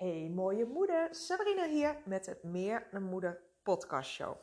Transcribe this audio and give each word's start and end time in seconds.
Hey 0.00 0.30
mooie 0.34 0.66
moeder, 0.66 1.14
Sabrina 1.14 1.66
hier 1.66 1.96
met 2.04 2.26
het 2.26 2.42
Meer 2.42 2.88
naar 2.90 3.02
Moeder 3.02 3.40
podcast 3.62 4.10
show. 4.10 4.36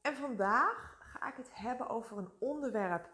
En 0.00 0.16
vandaag 0.16 0.96
ga 0.98 1.28
ik 1.28 1.36
het 1.36 1.48
hebben 1.52 1.88
over 1.88 2.18
een 2.18 2.32
onderwerp. 2.38 3.10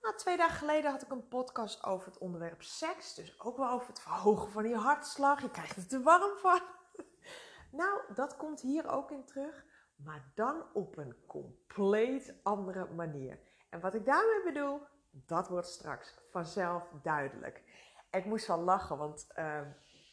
Nou, 0.00 0.16
twee 0.16 0.36
dagen 0.36 0.56
geleden 0.56 0.90
had 0.90 1.02
ik 1.02 1.10
een 1.10 1.28
podcast 1.28 1.84
over 1.84 2.06
het 2.08 2.18
onderwerp 2.18 2.62
seks. 2.62 3.14
Dus 3.14 3.40
ook 3.40 3.56
wel 3.56 3.70
over 3.70 3.88
het 3.88 4.00
verhogen 4.00 4.50
van 4.50 4.68
je 4.68 4.76
hartslag. 4.76 5.42
Je 5.42 5.50
krijgt 5.50 5.76
het 5.76 5.92
er 5.92 6.02
warm 6.02 6.36
van. 6.36 6.60
Nou, 7.70 8.14
dat 8.14 8.36
komt 8.36 8.60
hier 8.60 8.88
ook 8.88 9.10
in 9.10 9.24
terug. 9.24 9.64
Maar 9.96 10.32
dan 10.34 10.64
op 10.72 10.96
een 10.96 11.16
compleet 11.26 12.34
andere 12.42 12.86
manier. 12.86 13.38
En 13.70 13.80
wat 13.80 13.94
ik 13.94 14.04
daarmee 14.04 14.42
bedoel, 14.44 14.80
dat 15.10 15.48
wordt 15.48 15.66
straks 15.66 16.18
vanzelf 16.30 16.88
duidelijk. 17.02 17.62
ik 18.10 18.24
moest 18.24 18.46
wel 18.46 18.60
lachen, 18.60 18.98
want... 18.98 19.26
Uh, 19.38 19.60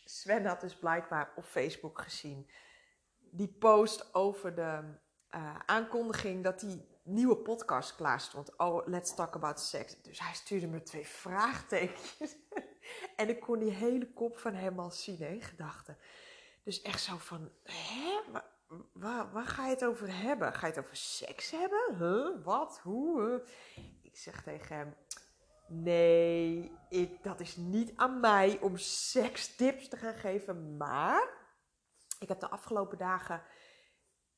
Sven 0.06 0.46
had 0.46 0.62
dus 0.62 0.76
blijkbaar 0.76 1.32
op 1.36 1.44
Facebook 1.44 2.02
gezien 2.02 2.50
die 3.36 3.48
post 3.48 4.14
over 4.14 4.56
de 4.56 4.80
uh, 5.36 5.56
aankondiging 5.66 6.44
dat 6.44 6.60
die 6.60 6.88
nieuwe 7.04 7.38
podcast 7.38 7.96
klaar 7.96 8.20
stond. 8.20 8.58
Oh, 8.58 8.88
let's 8.88 9.16
talk 9.16 9.36
about 9.36 9.60
sex. 9.60 10.02
Dus 10.02 10.20
hij 10.20 10.34
stuurde 10.34 10.68
me 10.68 10.84
twee 10.84 11.08
vraagtekens. 11.08 12.36
en 13.16 13.30
ik 13.30 13.40
kon 13.40 13.60
die 13.60 13.72
hele 13.72 14.14
kop 14.14 14.38
van 14.38 14.54
hem 14.54 14.80
al 14.80 14.92
zien, 14.92 15.18
hè, 15.18 15.42
gedachten. 15.42 15.98
Dus 16.64 16.82
echt 16.82 17.02
zo 17.02 17.18
van, 17.18 17.52
hè, 17.64 18.22
waar, 18.94 19.32
waar, 19.32 19.46
ga 19.46 19.66
je 19.66 19.74
het 19.74 19.86
over 19.86 20.22
hebben? 20.22 20.54
Ga 20.54 20.68
je 20.68 20.74
het 20.74 20.84
over 20.84 20.96
seks 20.96 21.52
hebben? 21.52 21.96
Huh? 21.98 22.46
Wat? 22.46 22.80
Hoe? 22.84 23.44
Ik 24.02 24.18
zeg 24.18 24.44
tegen 24.44 24.76
hem, 24.76 24.96
Nee, 25.68 26.72
ik, 26.90 27.24
dat 27.24 27.40
is 27.40 27.56
niet 27.56 27.94
aan 27.96 28.20
mij 28.20 28.60
om 28.62 28.78
sekstips 28.78 29.88
te 29.88 29.98
gaan 29.98 30.16
geven. 30.16 30.78
Maar 30.78 31.28
ik 32.20 32.28
heb 32.28 32.40
de 32.40 32.50
afgelopen 32.50 32.98
dagen 32.98 33.44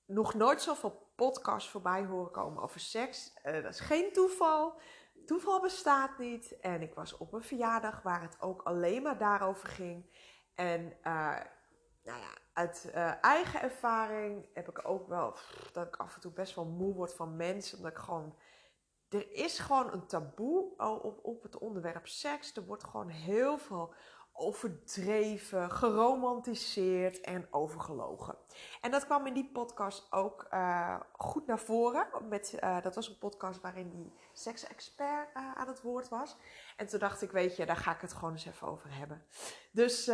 nog 0.05 0.33
nooit 0.33 0.61
zoveel 0.61 1.11
podcasts 1.15 1.69
voorbij 1.69 2.05
horen 2.05 2.31
komen 2.31 2.63
over 2.63 2.79
seks. 2.79 3.33
Uh, 3.43 3.63
dat 3.63 3.73
is 3.73 3.79
geen 3.79 4.13
toeval. 4.13 4.79
Toeval 5.25 5.61
bestaat 5.61 6.17
niet. 6.17 6.59
En 6.59 6.81
ik 6.81 6.93
was 6.93 7.17
op 7.17 7.33
een 7.33 7.43
verjaardag 7.43 8.01
waar 8.01 8.21
het 8.21 8.41
ook 8.41 8.61
alleen 8.61 9.01
maar 9.01 9.17
daarover 9.17 9.67
ging. 9.67 10.05
En 10.55 10.81
uh, 11.03 11.39
nou 12.03 12.19
ja, 12.19 12.37
uit 12.53 12.91
uh, 12.95 13.23
eigen 13.23 13.61
ervaring 13.61 14.49
heb 14.53 14.69
ik 14.69 14.87
ook 14.87 15.07
wel 15.07 15.37
dat 15.73 15.87
ik 15.87 15.95
af 15.95 16.15
en 16.15 16.21
toe 16.21 16.31
best 16.31 16.55
wel 16.55 16.65
moe 16.65 16.93
word 16.93 17.13
van 17.13 17.35
mensen. 17.35 17.77
Omdat 17.77 17.91
ik 17.91 17.97
gewoon 17.97 18.35
er 19.15 19.31
is 19.31 19.59
gewoon 19.59 19.91
een 19.91 20.05
taboe 20.05 20.77
op, 21.01 21.19
op 21.21 21.43
het 21.43 21.57
onderwerp 21.57 22.07
seks. 22.07 22.53
Er 22.55 22.65
wordt 22.65 22.83
gewoon 22.83 23.09
heel 23.09 23.57
veel 23.57 23.93
overdreven, 24.37 25.71
geromantiseerd 25.71 27.21
en 27.21 27.47
overgelogen. 27.51 28.37
En 28.81 28.91
dat 28.91 29.05
kwam 29.05 29.25
in 29.25 29.33
die 29.33 29.49
podcast 29.51 30.11
ook 30.11 30.47
uh, 30.53 30.99
goed 31.11 31.47
naar 31.47 31.59
voren. 31.59 32.07
Met, 32.29 32.57
uh, 32.63 32.81
dat 32.81 32.95
was 32.95 33.07
een 33.07 33.17
podcast 33.17 33.61
waarin 33.61 33.89
die 33.89 34.13
seksexpert 34.33 35.35
uh, 35.35 35.55
aan 35.55 35.67
het 35.67 35.81
woord 35.81 36.09
was. 36.09 36.35
En 36.77 36.87
toen 36.87 36.99
dacht 36.99 37.21
ik, 37.21 37.31
weet 37.31 37.55
je, 37.55 37.65
daar 37.65 37.75
ga 37.75 37.93
ik 37.93 38.01
het 38.01 38.13
gewoon 38.13 38.31
eens 38.31 38.45
even 38.45 38.67
over 38.67 38.95
hebben. 38.95 39.25
Dus 39.71 40.07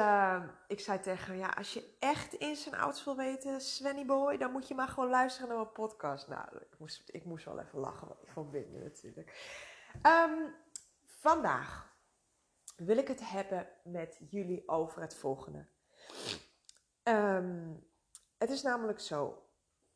ik 0.67 0.79
zei 0.79 0.99
tegen 0.99 1.37
ja, 1.37 1.49
als 1.49 1.73
je 1.73 1.95
echt 1.99 2.33
in 2.33 2.55
zijn 2.55 2.75
ouds 2.75 3.03
wil 3.03 3.15
weten, 3.15 3.61
Svenny 3.61 4.05
boy, 4.05 4.37
dan 4.37 4.51
moet 4.51 4.67
je 4.67 4.75
maar 4.75 4.87
gewoon 4.87 5.09
luisteren 5.09 5.47
naar 5.47 5.57
mijn 5.57 5.71
podcast. 5.71 6.27
Nou, 6.27 6.45
ik 6.59 6.79
moest, 6.79 7.01
ik 7.05 7.25
moest 7.25 7.45
wel 7.45 7.59
even 7.59 7.79
lachen 7.79 8.07
van 8.23 8.49
binnen 8.49 8.83
natuurlijk. 8.83 9.59
Um, 10.03 10.53
vandaag 11.03 11.90
wil 12.85 12.97
ik 12.97 13.07
het 13.07 13.29
hebben 13.29 13.67
met 13.83 14.19
jullie 14.29 14.67
over 14.67 15.01
het 15.01 15.15
volgende. 15.15 15.65
Um, 17.03 17.89
het 18.37 18.49
is 18.49 18.61
namelijk 18.61 18.99
zo, 18.99 19.43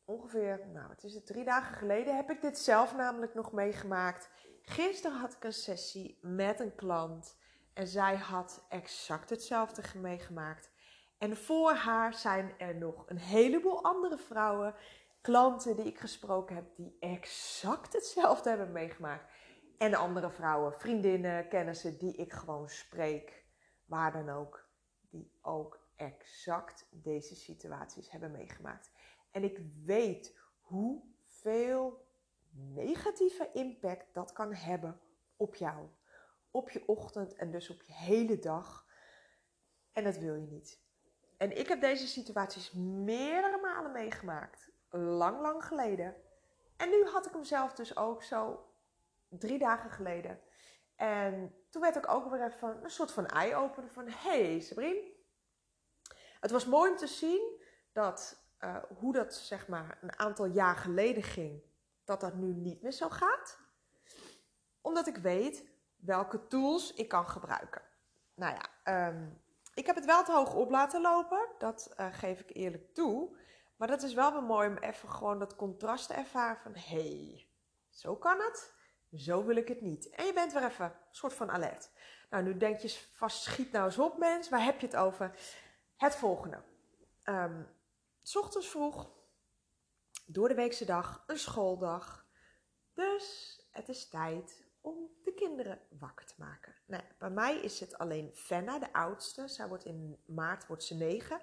ongeveer, 0.04 0.66
nou 0.72 0.90
het 0.90 1.04
is 1.04 1.24
drie 1.24 1.44
dagen 1.44 1.76
geleden 1.76 2.16
heb 2.16 2.30
ik 2.30 2.40
dit 2.40 2.58
zelf 2.58 2.96
namelijk 2.96 3.34
nog 3.34 3.52
meegemaakt. 3.52 4.30
Gisteren 4.62 5.18
had 5.18 5.32
ik 5.32 5.44
een 5.44 5.52
sessie 5.52 6.18
met 6.22 6.60
een 6.60 6.74
klant 6.74 7.36
en 7.72 7.86
zij 7.86 8.16
had 8.16 8.66
exact 8.68 9.30
hetzelfde 9.30 9.82
meegemaakt. 9.98 10.70
En 11.18 11.36
voor 11.36 11.72
haar 11.72 12.14
zijn 12.14 12.54
er 12.58 12.76
nog 12.76 13.04
een 13.06 13.18
heleboel 13.18 13.84
andere 13.84 14.18
vrouwen, 14.18 14.74
klanten 15.20 15.76
die 15.76 15.84
ik 15.84 15.98
gesproken 15.98 16.56
heb, 16.56 16.76
die 16.76 16.96
exact 17.00 17.92
hetzelfde 17.92 18.48
hebben 18.48 18.72
meegemaakt. 18.72 19.32
En 19.78 19.94
andere 19.94 20.30
vrouwen, 20.30 20.72
vriendinnen, 20.72 21.48
kennissen 21.48 21.98
die 21.98 22.16
ik 22.16 22.32
gewoon 22.32 22.68
spreek, 22.68 23.44
waar 23.84 24.12
dan 24.12 24.28
ook, 24.28 24.68
die 25.10 25.38
ook 25.42 25.86
exact 25.96 26.86
deze 26.90 27.34
situaties 27.34 28.10
hebben 28.10 28.30
meegemaakt. 28.30 28.90
En 29.30 29.44
ik 29.44 29.60
weet 29.84 30.38
hoeveel 30.60 32.06
negatieve 32.50 33.50
impact 33.52 34.14
dat 34.14 34.32
kan 34.32 34.54
hebben 34.54 35.00
op 35.36 35.54
jou, 35.54 35.88
op 36.50 36.70
je 36.70 36.88
ochtend 36.88 37.34
en 37.34 37.50
dus 37.50 37.70
op 37.70 37.82
je 37.82 37.92
hele 37.92 38.38
dag. 38.38 38.86
En 39.92 40.04
dat 40.04 40.16
wil 40.16 40.34
je 40.34 40.46
niet. 40.46 40.84
En 41.36 41.58
ik 41.58 41.68
heb 41.68 41.80
deze 41.80 42.06
situaties 42.06 42.72
meerdere 42.72 43.60
malen 43.60 43.92
meegemaakt, 43.92 44.70
lang, 44.90 45.40
lang 45.40 45.64
geleden. 45.64 46.14
En 46.76 46.90
nu 46.90 47.04
had 47.04 47.26
ik 47.26 47.32
hem 47.32 47.44
zelf 47.44 47.72
dus 47.72 47.96
ook 47.96 48.22
zo 48.22 48.65
drie 49.38 49.58
dagen 49.58 49.90
geleden. 49.90 50.40
En 50.96 51.54
toen 51.70 51.82
werd 51.82 51.96
ik 51.96 52.08
ook 52.08 52.30
weer 52.30 52.44
even 52.44 52.84
een 52.84 52.90
soort 52.90 53.12
van 53.12 53.26
eye-opener 53.26 53.90
van... 53.90 54.08
hey, 54.08 54.60
Sabrine. 54.60 55.14
Het 56.40 56.50
was 56.50 56.66
mooi 56.66 56.90
om 56.90 56.96
te 56.96 57.06
zien 57.06 57.62
dat 57.92 58.44
uh, 58.60 58.76
hoe 58.98 59.12
dat 59.12 59.34
zeg 59.34 59.68
maar 59.68 59.98
een 60.00 60.18
aantal 60.18 60.46
jaar 60.46 60.76
geleden 60.76 61.22
ging... 61.22 61.62
dat 62.04 62.20
dat 62.20 62.34
nu 62.34 62.54
niet 62.54 62.82
meer 62.82 62.92
zo 62.92 63.08
gaat. 63.08 63.58
Omdat 64.80 65.06
ik 65.06 65.16
weet 65.16 65.68
welke 65.96 66.46
tools 66.46 66.94
ik 66.94 67.08
kan 67.08 67.28
gebruiken. 67.28 67.82
Nou 68.34 68.54
ja, 68.54 69.08
um, 69.08 69.42
ik 69.74 69.86
heb 69.86 69.96
het 69.96 70.04
wel 70.04 70.24
te 70.24 70.32
hoog 70.32 70.54
op 70.54 70.70
laten 70.70 71.00
lopen. 71.00 71.48
Dat 71.58 71.94
uh, 72.00 72.06
geef 72.10 72.40
ik 72.40 72.56
eerlijk 72.56 72.94
toe. 72.94 73.36
Maar 73.76 73.88
dat 73.88 74.02
is 74.02 74.14
wel 74.14 74.32
weer 74.32 74.42
mooi 74.42 74.68
om 74.68 74.76
even 74.76 75.08
gewoon 75.08 75.38
dat 75.38 75.56
contrast 75.56 76.06
te 76.06 76.14
ervaren 76.14 76.56
van... 76.62 76.72
hey, 76.74 77.48
zo 77.88 78.16
kan 78.16 78.40
het. 78.40 78.75
Zo 79.12 79.44
wil 79.44 79.56
ik 79.56 79.68
het 79.68 79.80
niet. 79.80 80.08
En 80.10 80.26
je 80.26 80.32
bent 80.32 80.52
weer 80.52 80.64
even 80.64 80.84
een 80.84 80.92
soort 81.10 81.32
van 81.32 81.50
alert. 81.50 81.90
Nou, 82.30 82.44
nu 82.44 82.56
denk 82.56 82.78
je 82.78 82.98
vast, 83.12 83.42
schiet 83.42 83.72
nou 83.72 83.84
eens 83.84 83.98
op 83.98 84.18
mens. 84.18 84.48
Waar 84.48 84.64
heb 84.64 84.80
je 84.80 84.86
het 84.86 84.96
over? 84.96 85.38
Het 85.96 86.16
volgende. 86.16 86.62
Um, 87.24 87.68
s 88.22 88.36
ochtends 88.36 88.68
vroeg, 88.68 89.10
door 90.26 90.48
de 90.48 90.54
weekse 90.54 90.84
dag, 90.84 91.24
een 91.26 91.38
schooldag. 91.38 92.26
Dus 92.94 93.58
het 93.70 93.88
is 93.88 94.08
tijd 94.08 94.64
om 94.80 95.10
de 95.24 95.34
kinderen 95.34 95.80
wakker 95.98 96.26
te 96.26 96.34
maken. 96.36 96.74
Nou, 96.86 97.02
bij 97.18 97.30
mij 97.30 97.56
is 97.56 97.80
het 97.80 97.98
alleen 97.98 98.34
Fenna, 98.34 98.78
de 98.78 98.92
oudste. 98.92 99.48
Zij 99.48 99.68
wordt 99.68 99.84
in 99.84 100.22
maart 100.26 100.66
wordt 100.66 100.84
ze 100.84 100.94
negen. 100.94 101.40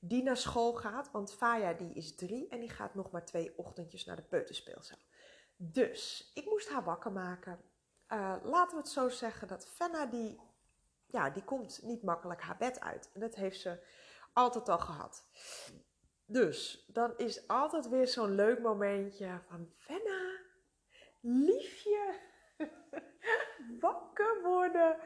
Die 0.00 0.22
naar 0.22 0.36
school 0.36 0.74
gaat, 0.74 1.10
want 1.10 1.34
Faya 1.34 1.72
die 1.72 1.94
is 1.94 2.14
drie 2.14 2.48
en 2.48 2.60
die 2.60 2.70
gaat 2.70 2.94
nog 2.94 3.10
maar 3.10 3.24
twee 3.24 3.58
ochtendjes 3.58 4.04
naar 4.04 4.16
de 4.16 4.22
peuterspeelzaal. 4.22 4.98
Dus 5.62 6.30
ik 6.34 6.44
moest 6.44 6.68
haar 6.68 6.84
wakker 6.84 7.12
maken. 7.12 7.60
Uh, 8.12 8.36
laten 8.42 8.76
we 8.76 8.82
het 8.82 8.88
zo 8.88 9.08
zeggen 9.08 9.48
dat 9.48 9.66
Fenna 9.66 10.06
die, 10.06 10.40
ja, 11.06 11.30
die 11.30 11.44
komt 11.44 11.80
niet 11.82 12.02
makkelijk 12.02 12.40
haar 12.40 12.56
bed 12.56 12.80
uit. 12.80 13.10
En 13.14 13.20
dat 13.20 13.34
heeft 13.34 13.60
ze 13.60 13.78
altijd 14.32 14.68
al 14.68 14.78
gehad. 14.78 15.24
Dus 16.24 16.86
dan 16.92 17.16
is 17.16 17.48
altijd 17.48 17.88
weer 17.88 18.08
zo'n 18.08 18.34
leuk 18.34 18.60
momentje 18.60 19.40
van 19.48 19.72
Fenna, 19.76 20.38
liefje, 21.20 22.14
wakker 23.80 24.42
worden. 24.42 24.96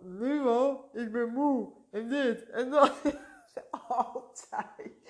Nu 0.00 0.46
al, 0.46 0.90
ik 0.92 1.12
ben 1.12 1.32
moe. 1.32 1.72
En 1.90 2.08
dit 2.08 2.50
en 2.50 2.70
dat. 2.70 3.00
altijd 3.70 5.01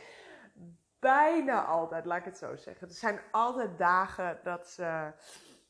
bijna 1.03 1.65
altijd, 1.65 2.05
laat 2.05 2.19
ik 2.19 2.25
het 2.25 2.39
zo 2.39 2.57
zeggen. 2.57 2.89
Er 2.89 2.95
zijn 2.95 3.21
altijd 3.31 3.79
dagen 3.79 4.41
dat 4.43 4.69
ze, 4.69 5.13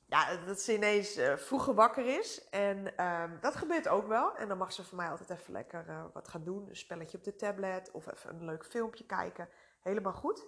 ja, 0.06 0.36
dat 0.46 0.60
ze 0.60 0.74
ineens 0.74 1.18
uh, 1.18 1.36
vroeger 1.36 1.74
wakker 1.74 2.18
is. 2.18 2.48
En 2.48 3.04
um, 3.04 3.38
dat 3.40 3.56
gebeurt 3.56 3.88
ook 3.88 4.06
wel. 4.06 4.36
En 4.36 4.48
dan 4.48 4.58
mag 4.58 4.72
ze 4.72 4.84
voor 4.84 4.96
mij 4.96 5.08
altijd 5.08 5.30
even 5.30 5.52
lekker 5.52 5.84
uh, 5.88 6.04
wat 6.12 6.28
gaan 6.28 6.44
doen. 6.44 6.68
Een 6.68 6.76
spelletje 6.76 7.18
op 7.18 7.24
de 7.24 7.36
tablet 7.36 7.90
of 7.90 8.12
even 8.12 8.30
een 8.30 8.44
leuk 8.44 8.64
filmpje 8.64 9.06
kijken. 9.06 9.48
Helemaal 9.80 10.12
goed. 10.12 10.46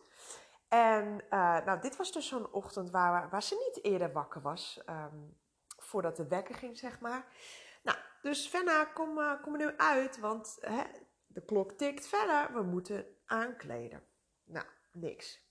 En 0.69 1.05
uh, 1.31 1.65
nou, 1.65 1.81
dit 1.81 1.97
was 1.97 2.13
dus 2.13 2.29
zo'n 2.29 2.53
ochtend 2.53 2.91
waar, 2.91 3.29
waar 3.31 3.43
ze 3.43 3.73
niet 3.75 3.85
eerder 3.85 4.13
wakker 4.13 4.43
was. 4.43 4.83
Um, 4.91 5.39
voordat 5.79 6.17
de 6.17 6.29
wekker 6.29 6.55
ging, 6.55 6.79
zeg 6.79 7.01
maar. 7.01 7.27
Nou, 7.83 7.99
dus 8.23 8.47
Fenna, 8.47 8.85
kom, 8.85 9.39
kom 9.43 9.55
er 9.55 9.67
nu 9.67 9.77
uit, 9.77 10.19
want 10.19 10.59
hè, 10.61 10.83
de 11.27 11.45
klok 11.45 11.73
tikt 11.73 12.07
verder. 12.07 12.53
We 12.53 12.63
moeten 12.63 13.07
aankleden. 13.27 14.13
Nou, 14.45 14.67
niks. 14.93 15.43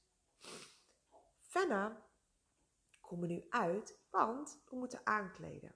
Fenna, 1.41 2.01
kom 3.01 3.21
er 3.21 3.27
nu 3.27 3.45
uit, 3.49 3.99
want 4.09 4.59
we 4.69 4.75
moeten 4.75 5.01
aankleden. 5.03 5.75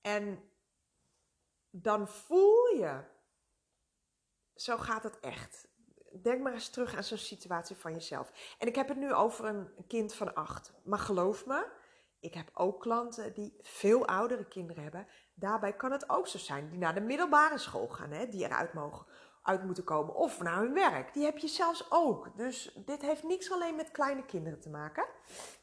En 0.00 0.50
dan 1.70 2.08
voel 2.08 2.66
je, 2.66 3.04
zo 4.54 4.76
gaat 4.76 5.02
het 5.02 5.20
echt. 5.20 5.68
Denk 6.22 6.42
maar 6.42 6.52
eens 6.52 6.68
terug 6.68 6.96
aan 6.96 7.04
zo'n 7.04 7.18
situatie 7.18 7.76
van 7.76 7.92
jezelf. 7.92 8.56
En 8.58 8.66
ik 8.66 8.74
heb 8.74 8.88
het 8.88 8.96
nu 8.96 9.12
over 9.12 9.44
een 9.44 9.86
kind 9.86 10.14
van 10.14 10.34
acht. 10.34 10.72
Maar 10.84 10.98
geloof 10.98 11.46
me, 11.46 11.68
ik 12.20 12.34
heb 12.34 12.50
ook 12.52 12.80
klanten 12.80 13.34
die 13.34 13.56
veel 13.60 14.06
oudere 14.06 14.48
kinderen 14.48 14.82
hebben. 14.82 15.06
Daarbij 15.34 15.76
kan 15.76 15.92
het 15.92 16.10
ook 16.10 16.26
zo 16.26 16.38
zijn 16.38 16.68
die 16.68 16.78
naar 16.78 16.94
de 16.94 17.00
middelbare 17.00 17.58
school 17.58 17.88
gaan, 17.88 18.10
hè, 18.10 18.28
die 18.28 18.44
eruit 18.44 18.72
mogen, 18.72 19.06
uit 19.46 19.64
moeten 19.64 19.84
komen. 19.84 20.14
Of 20.14 20.40
naar 20.40 20.58
hun 20.58 20.74
werk. 20.74 21.12
Die 21.12 21.24
heb 21.24 21.38
je 21.38 21.48
zelfs 21.48 21.90
ook. 21.90 22.36
Dus 22.36 22.78
dit 22.84 23.02
heeft 23.02 23.22
niks 23.22 23.52
alleen 23.52 23.76
met 23.76 23.90
kleine 23.90 24.24
kinderen 24.24 24.60
te 24.60 24.70
maken. 24.70 25.06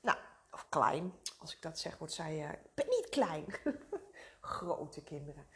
Nou, 0.02 0.18
of 0.52 0.70
klein. 0.70 1.14
Als 1.40 1.54
ik 1.56 1.62
dat 1.62 1.80
zeg, 1.80 1.98
wordt 1.98 2.14
zij. 2.14 2.38
Uh, 2.38 2.52
ik 2.52 2.74
ben 2.74 2.90
niet 2.90 3.10
klein. 3.10 3.46
Grote 4.42 5.04
kinderen. 5.04 5.48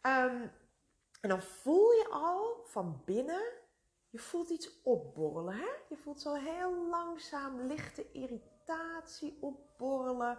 Ehm, 0.00 0.48
en 1.20 1.28
dan 1.28 1.42
voel 1.42 1.90
je 1.90 2.08
al 2.10 2.60
van 2.64 3.02
binnen. 3.04 3.42
Je 4.10 4.18
voelt 4.18 4.50
iets 4.50 4.82
opborrelen. 4.82 5.54
Hè? 5.54 5.68
Je 5.88 5.96
voelt 5.96 6.20
zo 6.20 6.34
heel 6.34 6.88
langzaam 6.88 7.60
lichte 7.60 8.12
irritatie 8.12 9.38
opborrelen. 9.40 10.38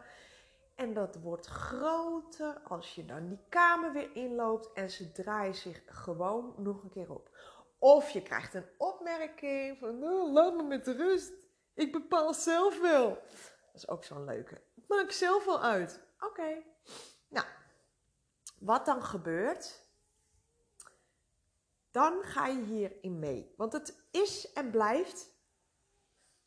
En 0.78 0.94
dat 0.94 1.16
wordt 1.16 1.46
groter 1.46 2.60
als 2.60 2.96
je 2.96 3.06
dan 3.06 3.28
die 3.28 3.40
kamer 3.50 3.92
weer 3.92 4.16
inloopt 4.16 4.74
en 4.74 4.92
ze 4.92 5.12
draaien 5.12 5.56
zich 5.56 5.82
gewoon 5.86 6.54
nog 6.58 6.84
een 6.84 6.90
keer 6.90 7.12
op. 7.12 7.38
Of 7.78 8.10
je 8.10 8.22
krijgt 8.22 8.54
een 8.54 8.70
opmerking 8.78 9.78
van, 9.78 10.04
oh, 10.04 10.34
laat 10.34 10.56
me 10.56 10.64
met 10.64 10.88
rust. 10.88 11.34
Ik 11.74 11.92
bepaal 11.92 12.34
zelf 12.34 12.82
wel. 12.82 13.10
Dat 13.10 13.74
is 13.74 13.88
ook 13.88 14.04
zo'n 14.04 14.26
leuke. 14.26 14.62
Ik 14.76 14.84
maak 14.88 15.12
zelf 15.12 15.46
wel 15.46 15.62
uit. 15.62 16.04
Oké. 16.20 16.64
Nou, 17.28 17.46
wat 18.60 18.86
dan 18.86 19.04
gebeurt, 19.04 19.84
dan 21.92 22.24
ga 22.24 22.48
je 22.48 22.64
hierin 22.64 23.20
mee. 23.20 23.54
Want 23.56 23.74
het 23.74 24.08
is 24.12 24.54
en 24.54 24.72
blijft, 24.72 25.30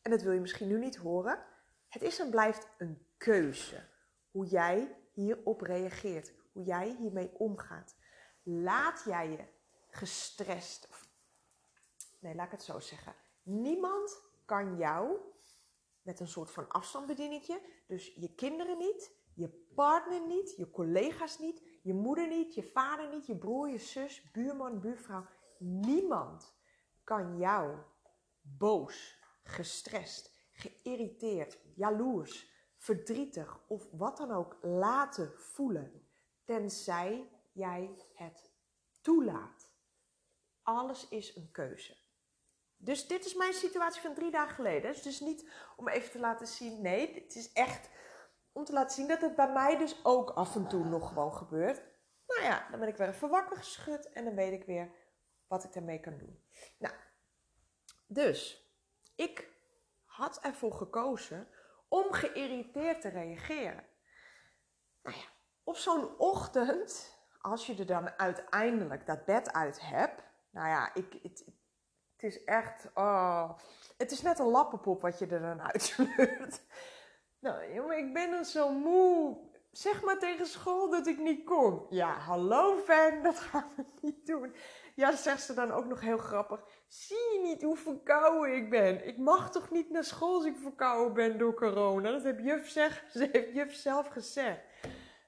en 0.01 0.11
dat 0.11 0.21
wil 0.21 0.31
je 0.31 0.39
misschien 0.39 0.67
nu 0.67 0.79
niet 0.79 0.97
horen, 0.97 1.45
het 1.87 2.01
is 2.01 2.19
en 2.19 2.29
blijft 2.29 2.67
een 2.77 3.05
keuze 3.17 3.89
hoe 4.31 4.45
jij 4.45 4.95
hierop 5.11 5.61
reageert, 5.61 6.33
hoe 6.51 6.63
jij 6.63 6.95
hiermee 6.99 7.31
omgaat. 7.37 7.95
Laat 8.43 9.03
jij 9.05 9.29
je 9.29 9.45
gestrest, 9.89 10.89
nee, 12.19 12.35
laat 12.35 12.45
ik 12.45 12.51
het 12.51 12.63
zo 12.63 12.79
zeggen. 12.79 13.15
Niemand 13.43 14.21
kan 14.45 14.77
jou 14.77 15.17
met 16.01 16.19
een 16.19 16.27
soort 16.27 16.51
van 16.51 16.67
afstandsbedieningje, 16.67 17.61
dus 17.87 18.13
je 18.15 18.35
kinderen 18.35 18.77
niet, 18.77 19.11
je 19.33 19.49
partner 19.75 20.27
niet, 20.27 20.55
je 20.55 20.69
collega's 20.69 21.39
niet, 21.39 21.61
je 21.81 21.93
moeder 21.93 22.27
niet, 22.27 22.53
je 22.53 22.63
vader 22.63 23.09
niet, 23.09 23.25
je 23.25 23.37
broer, 23.37 23.69
je 23.69 23.77
zus, 23.77 24.31
buurman, 24.31 24.79
buurvrouw. 24.79 25.25
Niemand 25.57 26.55
kan 27.03 27.37
jou 27.37 27.77
boos, 28.41 29.19
gestrest, 29.43 30.31
geïrriteerd, 30.51 31.59
jaloers, 31.75 32.50
verdrietig 32.81 33.59
of 33.67 33.87
wat 33.91 34.17
dan 34.17 34.31
ook 34.31 34.57
laten 34.61 35.33
voelen, 35.37 36.07
tenzij 36.45 37.29
jij 37.51 37.95
het 38.13 38.51
toelaat. 39.01 39.69
Alles 40.61 41.07
is 41.07 41.35
een 41.35 41.51
keuze. 41.51 41.97
Dus 42.77 43.07
dit 43.07 43.25
is 43.25 43.33
mijn 43.33 43.53
situatie 43.53 44.01
van 44.01 44.13
drie 44.13 44.31
dagen 44.31 44.55
geleden. 44.55 44.93
Dus, 45.03 45.19
niet 45.19 45.49
om 45.75 45.87
even 45.87 46.11
te 46.11 46.19
laten 46.19 46.47
zien, 46.47 46.81
nee, 46.81 47.13
het 47.23 47.35
is 47.35 47.51
echt 47.51 47.89
om 48.51 48.65
te 48.65 48.73
laten 48.73 48.95
zien 48.95 49.07
dat 49.07 49.21
het 49.21 49.35
bij 49.35 49.51
mij 49.51 49.77
dus 49.77 50.05
ook 50.05 50.29
af 50.29 50.55
en 50.55 50.67
toe 50.67 50.85
nog 50.85 51.07
gewoon 51.07 51.33
gebeurt. 51.33 51.81
Nou 52.27 52.41
ja, 52.41 52.67
dan 52.69 52.79
ben 52.79 52.89
ik 52.89 52.97
weer 52.97 53.09
even 53.09 53.29
wakker 53.29 53.57
geschud 53.57 54.11
en 54.11 54.25
dan 54.25 54.35
weet 54.35 54.53
ik 54.53 54.65
weer 54.65 54.91
wat 55.47 55.63
ik 55.63 55.73
daarmee 55.73 55.99
kan 55.99 56.17
doen. 56.17 56.43
Nou, 56.79 56.95
dus 58.07 58.69
ik 59.15 59.49
had 60.03 60.39
ervoor 60.39 60.73
gekozen 60.73 61.47
om 61.91 62.13
geïrriteerd 62.13 63.01
te 63.01 63.09
reageren. 63.09 63.83
Nou 65.01 65.15
ja, 65.15 65.23
op 65.63 65.75
zo'n 65.75 66.17
ochtend, 66.17 67.17
als 67.41 67.65
je 67.65 67.75
er 67.75 67.85
dan 67.85 68.09
uiteindelijk 68.09 69.05
dat 69.05 69.25
bed 69.25 69.53
uit 69.53 69.81
hebt, 69.81 70.21
nou 70.49 70.67
ja, 70.67 70.93
ik, 70.93 71.19
het, 71.21 71.45
het 72.11 72.23
is 72.23 72.43
echt, 72.43 72.89
oh, 72.93 73.57
het 73.97 74.11
is 74.11 74.21
net 74.21 74.39
een 74.39 74.45
lappenpop 74.45 75.01
wat 75.01 75.19
je 75.19 75.27
er 75.27 75.41
dan 75.41 75.61
uitsleurt. 75.61 76.61
Nou, 77.39 77.73
jongen, 77.73 77.97
ik 77.97 78.13
ben 78.13 78.31
dan 78.31 78.45
zo 78.45 78.71
moe. 78.71 79.37
Zeg 79.71 80.03
maar 80.03 80.19
tegen 80.19 80.45
school 80.45 80.89
dat 80.89 81.07
ik 81.07 81.17
niet 81.17 81.45
kom. 81.45 81.85
Ja, 81.89 82.17
hallo 82.17 82.77
fan, 82.77 83.23
dat 83.23 83.39
gaan 83.39 83.71
we 83.75 83.83
niet 84.01 84.25
doen. 84.25 84.55
Ja, 84.95 85.15
zegt 85.15 85.41
ze 85.41 85.53
dan 85.53 85.71
ook 85.71 85.85
nog 85.85 86.01
heel 86.01 86.17
grappig. 86.17 86.63
Zie 86.87 87.33
je 87.33 87.39
niet 87.43 87.61
hoe 87.61 87.77
verkouden 87.77 88.55
ik 88.55 88.69
ben? 88.69 89.07
Ik 89.07 89.17
mag 89.17 89.51
toch 89.51 89.69
niet 89.71 89.89
naar 89.89 90.03
school 90.03 90.35
als 90.35 90.45
ik 90.45 90.57
verkouden 90.57 91.13
ben 91.13 91.37
door 91.37 91.53
corona? 91.53 92.11
Dat 92.11 92.23
heb 92.23 92.39
juf, 92.39 92.69
zeg, 92.69 93.03
ze 93.13 93.29
heeft 93.31 93.53
juf 93.53 93.73
zelf 93.73 94.07
gezegd. 94.07 94.59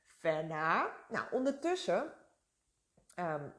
Fenna. 0.06 0.96
Nou, 1.10 1.26
ondertussen 1.32 2.14
ehm, 3.16 3.50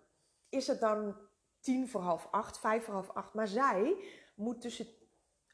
is 0.49 0.67
het 0.67 0.81
dan 0.81 1.17
tien 1.61 1.89
voor 1.89 2.01
half 2.01 2.29
acht, 2.31 2.59
vijf 2.59 2.85
voor 2.85 2.95
half 2.95 3.11
acht. 3.11 3.35
Maar 3.35 3.49
zij 3.49 4.05
moet 4.35 4.61
tussen 4.61 4.87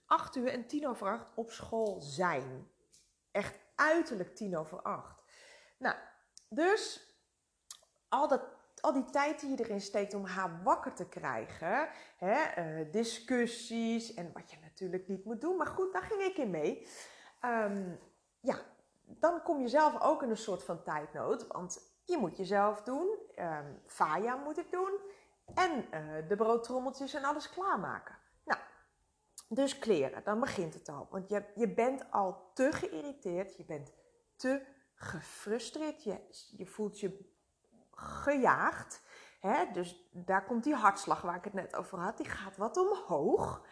acht 0.07 0.37
uur 0.37 0.49
en 0.49 0.67
tien 0.67 0.89
over 0.89 1.09
acht 1.09 1.27
op 1.35 1.51
school 1.51 2.01
zijn. 2.01 2.71
Echt 3.31 3.55
uiterlijk 3.75 4.37
tien 4.37 4.57
over 4.57 4.83
acht. 4.83 5.23
Nou, 5.79 5.97
dus 6.49 7.11
al, 8.09 8.29
dat, 8.29 8.43
al 8.81 8.93
die 8.93 9.11
tijd 9.11 9.41
die 9.41 9.51
je 9.51 9.65
erin 9.65 9.81
steekt 9.81 10.15
om 10.15 10.25
haar 10.25 10.63
wakker 10.63 10.93
te 10.93 11.09
krijgen, 11.09 11.89
hè, 12.17 12.63
uh, 12.81 12.93
discussies 12.93 14.15
en 14.15 14.31
wat 14.33 14.51
je 14.51 14.57
natuurlijk 14.63 15.09
niet 15.09 15.25
moet 15.25 15.41
doen, 15.41 15.57
maar 15.57 15.67
goed, 15.67 15.93
daar 15.93 16.03
ging 16.03 16.23
ik 16.23 16.37
in 16.37 16.51
mee. 16.51 16.87
Um, 17.45 17.99
ja, 18.41 18.59
dan 19.03 19.43
kom 19.43 19.61
je 19.61 19.69
zelf 19.69 20.01
ook 20.01 20.23
in 20.23 20.31
een 20.31 20.37
soort 20.37 20.65
van 20.65 20.83
tijdnood, 20.83 21.47
want 21.47 21.81
je 22.05 22.17
moet 22.17 22.37
jezelf 22.37 22.83
doen, 22.83 23.19
um, 23.37 23.81
Faya 23.87 24.37
moet 24.37 24.59
ik 24.59 24.71
doen 24.71 25.01
en 25.55 25.87
uh, 25.95 26.29
de 26.29 26.37
broodtrommeltjes 26.37 27.15
en 27.15 27.25
alles 27.25 27.51
klaarmaken. 27.51 28.19
Dus 29.53 29.79
kleren, 29.79 30.25
dan 30.25 30.41
begint 30.41 30.75
het 30.75 30.89
al. 30.89 31.09
Want 31.11 31.29
je, 31.29 31.45
je 31.55 31.75
bent 31.75 32.11
al 32.11 32.51
te 32.55 32.73
geïrriteerd, 32.73 33.57
je 33.57 33.65
bent 33.65 33.93
te 34.37 34.63
gefrustreerd, 34.95 36.05
je, 36.05 36.19
je 36.57 36.67
voelt 36.67 37.01
je 37.01 37.31
gejaagd. 38.01 39.03
Hè? 39.41 39.73
Dus 39.73 40.09
daar 40.13 40.45
komt 40.45 40.65
die 40.65 40.75
hartslag 40.75 41.23
waar 41.23 41.37
ik 41.37 41.45
het 41.45 41.53
net 41.53 41.77
over 41.77 41.99
had, 41.99 42.17
die 42.17 42.29
gaat 42.29 42.57
wat 42.57 42.77
omhoog. 42.77 43.67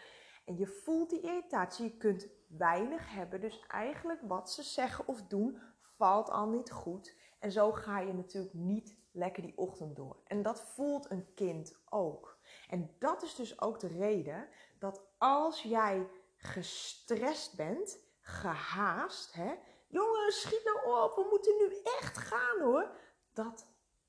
En 0.44 0.56
je 0.56 0.66
voelt 0.66 1.10
die 1.10 1.20
irritatie, 1.20 1.84
je 1.84 1.96
kunt 1.96 2.28
weinig 2.48 3.12
hebben. 3.12 3.40
Dus 3.40 3.64
eigenlijk 3.66 4.20
wat 4.22 4.50
ze 4.50 4.62
zeggen 4.62 5.08
of 5.08 5.22
doen, 5.22 5.62
valt 5.96 6.30
al 6.30 6.48
niet 6.48 6.70
goed. 6.70 7.16
En 7.38 7.52
zo 7.52 7.72
ga 7.72 8.00
je 8.00 8.12
natuurlijk 8.12 8.54
niet 8.54 8.96
lekker 9.12 9.42
die 9.42 9.56
ochtend 9.58 9.96
door. 9.96 10.20
En 10.24 10.42
dat 10.42 10.60
voelt 10.60 11.10
een 11.10 11.34
kind 11.34 11.80
ook. 11.88 12.38
En 12.68 12.94
dat 12.98 13.22
is 13.22 13.34
dus 13.34 13.60
ook 13.60 13.80
de 13.80 13.88
reden 13.88 14.48
dat 14.78 15.06
als 15.18 15.62
jij 15.62 16.08
gestrest 16.36 17.56
bent, 17.56 17.98
gehaast, 18.20 19.32
hè, 19.32 19.54
jongens, 19.88 20.40
schiet 20.40 20.64
nou 20.64 21.04
op, 21.04 21.16
we 21.16 21.26
moeten 21.30 21.56
nu 21.56 21.80
echt 22.00 22.18
gaan 22.18 22.60
hoor, 22.60 22.96
dat 23.32 23.66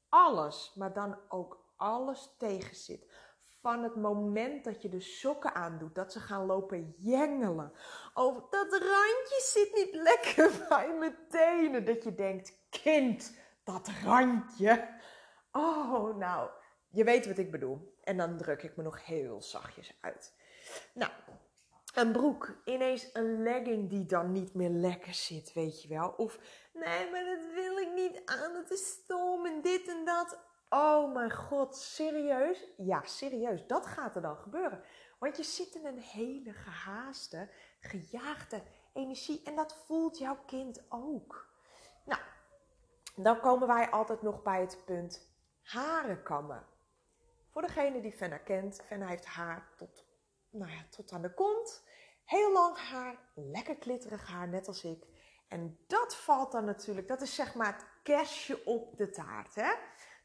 alles, 0.09 0.73
maar 0.75 0.93
dan 0.93 1.17
ook 1.27 1.65
alles 1.75 2.35
tegenzit. 2.37 3.07
Van 3.61 3.83
het 3.83 3.95
moment 3.95 4.63
dat 4.63 4.81
je 4.81 4.89
de 4.89 4.99
sokken 4.99 5.53
aandoet, 5.53 5.95
dat 5.95 6.11
ze 6.11 6.19
gaan 6.19 6.45
lopen 6.45 6.93
jengelen. 6.97 7.73
Of 8.13 8.49
dat 8.49 8.71
randje 8.71 9.41
zit 9.43 9.75
niet 9.75 9.93
lekker 9.93 10.51
bij 10.69 10.93
mijn 10.93 11.17
tenen. 11.29 11.85
Dat 11.85 12.03
je 12.03 12.15
denkt, 12.15 12.57
kind, 12.69 13.37
dat 13.63 13.89
randje. 14.03 14.87
Oh, 15.51 16.15
nou, 16.15 16.49
je 16.89 17.03
weet 17.03 17.27
wat 17.27 17.37
ik 17.37 17.51
bedoel. 17.51 17.97
En 18.03 18.17
dan 18.17 18.37
druk 18.37 18.63
ik 18.63 18.75
me 18.75 18.83
nog 18.83 19.05
heel 19.05 19.41
zachtjes 19.41 19.97
uit. 20.01 20.33
Nou, 20.93 21.11
een 21.93 22.11
broek, 22.11 22.61
ineens 22.65 23.09
een 23.13 23.43
legging 23.43 23.89
die 23.89 24.05
dan 24.05 24.31
niet 24.31 24.53
meer 24.53 24.69
lekker 24.69 25.13
zit, 25.13 25.53
weet 25.53 25.81
je 25.81 25.87
wel. 25.87 26.09
Of, 26.09 26.39
nee, 26.73 27.11
maar 27.11 27.23
dat 27.23 27.53
wil 27.53 27.77
ik 27.77 27.91
niet 27.95 28.21
aan, 28.25 28.55
het 28.55 28.71
is 28.71 28.87
stom 28.87 29.45
en 29.45 29.61
dit 29.61 29.78
dat. 30.23 30.47
Oh 30.69 31.13
mijn 31.13 31.31
god, 31.31 31.75
serieus? 31.75 32.67
Ja, 32.77 33.01
serieus, 33.03 33.67
dat 33.67 33.85
gaat 33.85 34.15
er 34.15 34.21
dan 34.21 34.37
gebeuren. 34.37 34.83
Want 35.19 35.37
je 35.37 35.43
zit 35.43 35.75
in 35.75 35.85
een 35.85 35.99
hele 35.99 36.53
gehaaste, 36.53 37.49
gejaagde 37.79 38.63
energie 38.93 39.41
en 39.43 39.55
dat 39.55 39.83
voelt 39.85 40.17
jouw 40.17 40.37
kind 40.45 40.85
ook. 40.89 41.47
Nou, 42.05 42.21
dan 43.15 43.39
komen 43.39 43.67
wij 43.67 43.89
altijd 43.89 44.21
nog 44.21 44.41
bij 44.41 44.61
het 44.61 44.81
punt 44.85 45.31
haren 45.61 46.23
kammen. 46.23 46.65
Voor 47.51 47.61
degene 47.61 48.01
die 48.01 48.11
Fenna 48.11 48.37
kent, 48.37 48.81
Fenna 48.85 49.07
heeft 49.07 49.25
haar 49.25 49.69
tot 49.77 50.07
nou 50.49 50.71
ja, 50.71 50.85
tot 50.89 51.11
aan 51.11 51.21
de 51.21 51.33
kont. 51.33 51.83
Heel 52.25 52.51
lang 52.51 52.77
haar, 52.77 53.17
lekker 53.33 53.75
klitterig 53.75 54.27
haar, 54.27 54.47
net 54.47 54.67
als 54.67 54.83
ik. 54.83 55.05
En 55.47 55.79
dat 55.87 56.15
valt 56.15 56.51
dan 56.51 56.65
natuurlijk, 56.65 57.07
dat 57.07 57.21
is 57.21 57.35
zeg 57.35 57.55
maar 57.55 57.73
het 57.73 57.85
kerstje 58.03 58.65
op 58.65 58.97
de 58.97 59.09
taart. 59.09 59.55
Hè? 59.55 59.71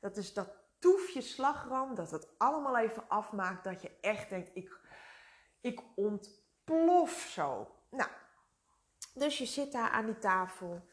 Dat 0.04 0.16
is 0.16 0.32
dat 0.32 0.48
toefje 0.78 1.20
slagroom, 1.20 1.94
dat 1.94 2.10
het 2.10 2.38
allemaal 2.38 2.78
even 2.78 3.08
afmaakt, 3.08 3.64
dat 3.64 3.82
je 3.82 3.98
echt 4.00 4.28
denkt, 4.28 4.50
ik, 4.54 4.80
ik 5.60 5.82
ontplof 5.94 7.10
zo. 7.10 7.74
Nou, 7.90 8.10
dus 9.14 9.38
je 9.38 9.46
zit 9.46 9.72
daar 9.72 9.90
aan 9.90 10.06
die 10.06 10.18
tafel 10.18 10.88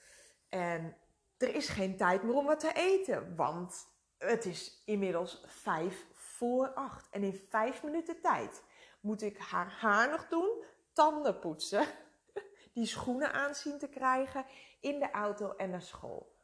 en 0.50 0.98
er 1.38 1.56
is 1.56 1.70
geen 1.70 1.98
tijd 1.98 2.24
meer 2.24 2.36
om 2.36 2.46
wat 2.46 2.60
te 2.60 2.74
eten, 2.74 3.36
want 3.36 3.88
het 4.18 4.46
is 4.46 4.82
inmiddels 4.86 5.44
vijf 5.46 6.06
voor 6.12 6.74
acht. 6.74 7.10
En 7.10 7.24
in 7.24 7.48
vijf 7.50 7.84
minuten 7.84 8.22
tijd 8.22 8.64
moet 9.02 9.22
ik 9.22 9.38
haar 9.38 9.72
haar 9.80 10.10
nog 10.10 10.28
doen, 10.28 10.64
tanden 10.94 11.40
poetsen, 11.40 11.88
die 12.74 12.86
schoenen 12.86 13.34
aanzien 13.34 13.80
te 13.80 13.90
krijgen, 13.90 14.46
in 14.80 15.00
de 15.00 15.12
auto 15.12 15.56
en 15.56 15.70
naar 15.70 15.82
school. 15.82 16.36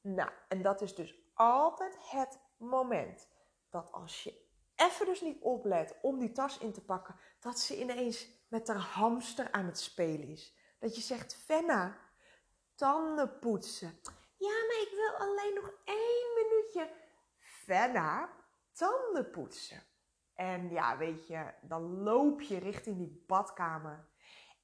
Nou, 0.00 0.30
en 0.48 0.62
dat 0.62 0.80
is 0.80 0.94
dus 0.94 1.25
altijd 1.36 1.96
het 2.10 2.40
moment 2.56 3.28
dat 3.70 3.92
als 3.92 4.22
je 4.22 4.44
even 4.74 5.06
dus 5.06 5.20
niet 5.20 5.42
oplet 5.42 5.98
om 6.02 6.18
die 6.18 6.32
tas 6.32 6.58
in 6.58 6.72
te 6.72 6.84
pakken, 6.84 7.16
dat 7.40 7.58
ze 7.58 7.80
ineens 7.80 8.28
met 8.48 8.68
haar 8.68 8.76
hamster 8.76 9.52
aan 9.52 9.66
het 9.66 9.80
spelen 9.80 10.28
is. 10.28 10.54
Dat 10.78 10.96
je 10.96 11.02
zegt, 11.02 11.36
Fenna, 11.36 11.98
tanden 12.74 13.38
poetsen. 13.38 14.00
Ja, 14.36 14.64
maar 14.68 14.80
ik 14.82 14.92
wil 14.94 15.28
alleen 15.28 15.54
nog 15.54 15.72
één 15.84 16.34
minuutje. 16.34 16.90
Fenna, 17.38 18.30
tanden 18.72 19.30
poetsen. 19.30 19.82
En 20.34 20.70
ja, 20.70 20.96
weet 20.96 21.26
je, 21.26 21.52
dan 21.62 22.02
loop 22.02 22.40
je 22.40 22.58
richting 22.58 22.96
die 22.96 23.24
badkamer. 23.26 24.08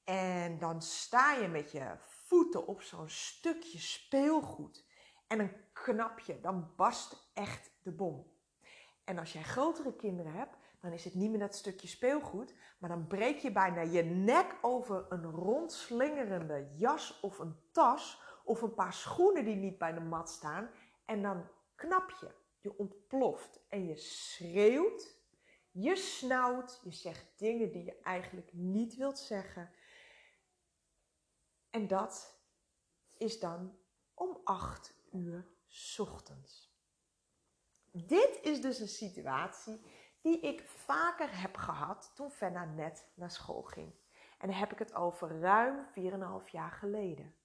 En 0.03 0.59
dan 0.59 0.81
sta 0.81 1.33
je 1.33 1.47
met 1.47 1.71
je 1.71 1.95
voeten 1.99 2.67
op 2.67 2.81
zo'n 2.81 3.09
stukje 3.09 3.79
speelgoed. 3.79 4.85
En 5.27 5.62
een 5.73 5.93
knapje, 5.93 6.39
dan 6.39 6.73
barst 6.75 7.29
echt 7.33 7.71
de 7.81 7.91
bom. 7.91 8.31
En 9.03 9.17
als 9.17 9.33
jij 9.33 9.43
grotere 9.43 9.95
kinderen 9.95 10.31
hebt, 10.31 10.57
dan 10.79 10.91
is 10.91 11.03
het 11.03 11.13
niet 11.13 11.29
meer 11.29 11.39
dat 11.39 11.55
stukje 11.55 11.87
speelgoed, 11.87 12.53
maar 12.77 12.89
dan 12.89 13.07
breek 13.07 13.37
je 13.37 13.51
bijna 13.51 13.81
je 13.81 14.03
nek 14.03 14.57
over 14.61 15.05
een 15.09 15.23
rondslingerende 15.23 16.67
jas 16.75 17.19
of 17.19 17.39
een 17.39 17.55
tas 17.71 18.21
of 18.43 18.61
een 18.61 18.73
paar 18.73 18.93
schoenen 18.93 19.45
die 19.45 19.55
niet 19.55 19.77
bij 19.77 19.93
de 19.93 19.99
mat 19.99 20.29
staan. 20.29 20.69
En 21.05 21.21
dan 21.21 21.47
knap 21.75 22.09
je, 22.09 22.31
je 22.59 22.77
ontploft 22.77 23.65
en 23.69 23.87
je 23.87 23.95
schreeuwt, 23.95 25.17
je 25.71 25.95
snauwt, 25.95 26.79
je 26.83 26.91
zegt 26.91 27.25
dingen 27.37 27.71
die 27.71 27.83
je 27.83 27.99
eigenlijk 28.01 28.53
niet 28.53 28.95
wilt 28.95 29.19
zeggen. 29.19 29.71
En 31.69 31.87
dat 31.87 32.39
is 33.17 33.39
dan 33.39 33.77
om 34.13 34.41
8 34.43 34.95
uur 35.11 35.52
ochtends. 35.97 36.71
Dit 37.91 38.39
is 38.41 38.61
dus 38.61 38.79
een 38.79 38.87
situatie 38.87 39.81
die 40.21 40.39
ik 40.39 40.61
vaker 40.67 41.41
heb 41.41 41.57
gehad 41.57 42.11
toen 42.15 42.31
Fenna 42.31 42.65
net 42.65 43.11
naar 43.15 43.31
school 43.31 43.61
ging. 43.61 43.93
En 44.37 44.47
dan 44.47 44.57
heb 44.57 44.71
ik 44.71 44.79
het 44.79 44.93
over 44.93 45.39
ruim 45.39 45.87
4,5 46.45 46.51
jaar 46.51 46.71
geleden. 46.71 47.35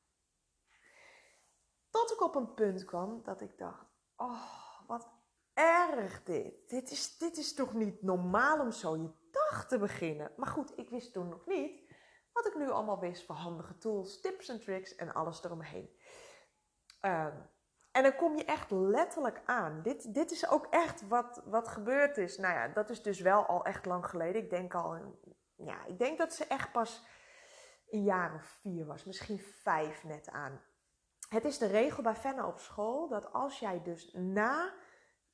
Tot 1.91 2.13
ik 2.13 2.23
op 2.23 2.35
een 2.35 2.55
punt 2.55 2.85
kwam 2.85 3.23
dat 3.23 3.41
ik 3.41 3.59
dacht: 3.59 3.87
Oh, 4.17 4.87
wat 4.87 5.09
erg 5.53 6.23
dit. 6.23 6.69
Dit 6.69 6.91
is, 6.91 7.19
dit 7.19 7.37
is 7.37 7.55
toch 7.55 7.75
niet 7.75 8.03
normaal 8.03 8.61
om 8.61 8.73
zo 8.73 8.97
je 8.97 9.11
dag 9.31 9.69
te 9.69 9.79
beginnen? 9.79 10.33
Maar 10.37 10.49
goed, 10.49 10.79
ik 10.79 10.91
wist 10.91 11.13
toen 11.13 11.29
nog 11.29 11.47
niet 11.47 11.89
wat 12.33 12.47
ik 12.47 12.57
nu 12.57 12.71
allemaal 12.71 12.99
wist 12.99 13.27
voor 13.27 13.35
handige 13.35 13.79
tools, 13.79 14.21
tips 14.21 14.49
en 14.49 14.61
tricks 14.61 14.95
en 14.95 15.15
alles 15.15 15.45
eromheen. 15.45 15.91
Um, 17.01 17.51
en 17.93 18.03
dan 18.03 18.17
kom 18.17 18.37
je 18.37 18.45
echt 18.45 18.71
letterlijk 18.71 19.43
aan. 19.45 19.83
Dit, 19.83 20.15
dit 20.15 20.31
is 20.31 20.49
ook 20.49 20.67
echt 20.71 21.09
wat, 21.09 21.43
wat 21.45 21.69
gebeurd 21.69 22.17
is. 22.17 22.39
Nou 22.39 22.55
ja, 22.55 22.69
dat 22.69 22.91
is 22.91 23.03
dus 23.03 23.21
wel 23.21 23.47
al 23.47 23.65
echt 23.65 23.87
lang 23.87 24.07
geleden. 24.07 24.43
Ik 24.43 24.51
denk 24.51 24.75
al, 24.75 25.19
ja, 25.57 25.85
ik 25.85 25.99
denk 25.99 26.19
dat 26.19 26.35
ze 26.35 26.45
echt 26.45 26.73
pas 26.73 27.07
een 27.91 28.05
jaar 28.05 28.35
of 28.35 28.43
vier 28.61 28.87
was. 28.87 29.05
Misschien 29.05 29.39
vijf 29.39 30.05
net 30.05 30.29
aan. 30.31 30.61
Het 31.29 31.45
is 31.45 31.59
de 31.59 31.67
regel 31.67 32.03
bij 32.03 32.15
Fenna 32.15 32.47
op 32.47 32.59
school 32.59 33.09
dat 33.09 33.33
als 33.33 33.59
jij 33.59 33.83
dus 33.83 34.13
na 34.13 34.75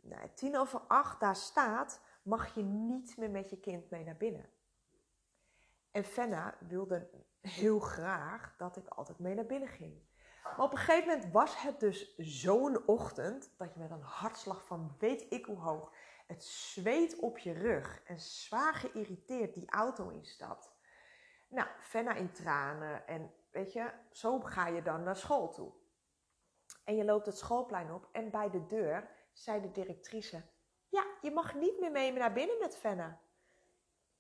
nou, 0.00 0.28
tien 0.34 0.56
over 0.56 0.80
acht 0.80 1.20
daar 1.20 1.36
staat, 1.36 2.00
mag 2.22 2.54
je 2.54 2.62
niet 2.62 3.16
meer 3.16 3.30
met 3.30 3.50
je 3.50 3.60
kind 3.60 3.90
mee 3.90 4.04
naar 4.04 4.16
binnen. 4.16 4.50
En 5.90 6.04
Fenna 6.04 6.56
wilde 6.60 7.10
heel 7.40 7.78
graag 7.78 8.54
dat 8.56 8.76
ik 8.76 8.88
altijd 8.88 9.18
mee 9.18 9.34
naar 9.34 9.46
binnen 9.46 9.68
ging. 9.68 10.02
Maar 10.44 10.66
op 10.66 10.72
een 10.72 10.78
gegeven 10.78 11.08
moment 11.08 11.32
was 11.32 11.62
het 11.62 11.80
dus 11.80 12.16
zo'n 12.16 12.86
ochtend 12.86 13.54
dat 13.56 13.74
je 13.74 13.80
met 13.80 13.90
een 13.90 14.02
hartslag 14.02 14.66
van 14.66 14.94
weet 14.98 15.26
ik 15.32 15.44
hoe 15.44 15.58
hoog, 15.58 15.92
het 16.26 16.44
zweet 16.44 17.18
op 17.18 17.38
je 17.38 17.52
rug 17.52 18.02
en 18.04 18.20
zwaar 18.20 18.74
geïrriteerd 18.74 19.54
die 19.54 19.70
auto 19.70 20.08
instapt. 20.08 20.72
Nou, 21.48 21.68
Fenna 21.80 22.14
in 22.14 22.32
tranen 22.32 23.06
en 23.06 23.34
weet 23.50 23.72
je, 23.72 23.92
zo 24.10 24.40
ga 24.40 24.66
je 24.66 24.82
dan 24.82 25.02
naar 25.02 25.16
school 25.16 25.52
toe. 25.52 25.72
En 26.84 26.96
je 26.96 27.04
loopt 27.04 27.26
het 27.26 27.38
schoolplein 27.38 27.92
op 27.92 28.08
en 28.12 28.30
bij 28.30 28.50
de 28.50 28.66
deur 28.66 29.10
zei 29.32 29.60
de 29.60 29.70
directrice: 29.70 30.42
Ja, 30.88 31.04
je 31.20 31.30
mag 31.30 31.54
niet 31.54 31.80
meer 31.80 31.90
mee 31.90 32.12
naar 32.12 32.32
binnen 32.32 32.58
met 32.58 32.76
Fenna. 32.76 33.20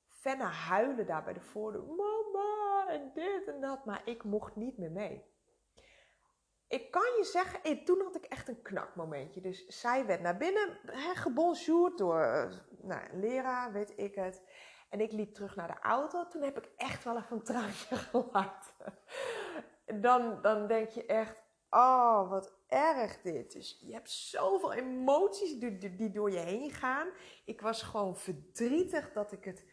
Fenna 0.08 0.46
huilde 0.46 1.04
daar 1.04 1.24
bij 1.24 1.32
de 1.32 1.40
voordeur: 1.40 1.84
Mama, 1.84 2.86
en 2.88 3.10
dit 3.14 3.48
en 3.48 3.60
dat, 3.60 3.84
maar 3.84 4.02
ik 4.04 4.24
mocht 4.24 4.56
niet 4.56 4.78
meer 4.78 4.90
mee 4.92 5.33
ik 6.74 6.90
kan 6.90 7.16
je 7.18 7.24
zeggen, 7.24 7.84
toen 7.84 8.00
had 8.00 8.16
ik 8.16 8.24
echt 8.24 8.48
een 8.48 8.62
knakmomentje. 8.62 9.40
Dus 9.40 9.66
zij 9.66 10.06
werd 10.06 10.20
naar 10.20 10.36
binnen 10.36 10.78
gebonjourd 11.14 11.98
door 11.98 12.20
uh, 12.20 12.58
nou, 12.82 13.02
een 13.10 13.20
leraar, 13.20 13.72
weet 13.72 13.92
ik 13.96 14.14
het. 14.14 14.42
En 14.88 15.00
ik 15.00 15.12
liep 15.12 15.34
terug 15.34 15.56
naar 15.56 15.68
de 15.68 15.80
auto. 15.80 16.28
Toen 16.28 16.42
heb 16.42 16.58
ik 16.58 16.70
echt 16.76 17.04
wel 17.04 17.16
even 17.16 17.36
een 17.36 17.42
traantje 17.42 17.96
gelaten. 18.10 18.74
Dan, 20.00 20.42
dan 20.42 20.66
denk 20.66 20.88
je 20.88 21.06
echt, 21.06 21.36
oh, 21.70 22.30
wat 22.30 22.54
erg 22.66 23.20
dit. 23.22 23.52
Dus 23.52 23.78
je 23.80 23.92
hebt 23.92 24.10
zoveel 24.10 24.72
emoties 24.72 25.58
die, 25.58 25.96
die 25.96 26.10
door 26.10 26.30
je 26.30 26.38
heen 26.38 26.70
gaan. 26.70 27.08
Ik 27.44 27.60
was 27.60 27.82
gewoon 27.82 28.16
verdrietig 28.16 29.12
dat 29.12 29.32
ik 29.32 29.44
het... 29.44 29.66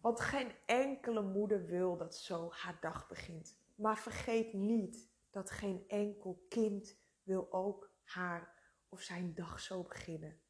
Want 0.00 0.20
geen 0.20 0.52
enkele 0.66 1.22
moeder 1.22 1.66
wil 1.66 1.96
dat 1.96 2.16
zo 2.16 2.48
haar 2.50 2.78
dag 2.80 3.08
begint. 3.08 3.58
Maar 3.74 3.98
vergeet 3.98 4.52
niet 4.52 5.12
dat 5.34 5.50
geen 5.50 5.84
enkel 5.88 6.44
kind 6.48 6.98
wil 7.22 7.52
ook 7.52 7.90
haar 8.02 8.62
of 8.88 9.00
zijn 9.00 9.34
dag 9.34 9.60
zo 9.60 9.82
beginnen. 9.82 10.40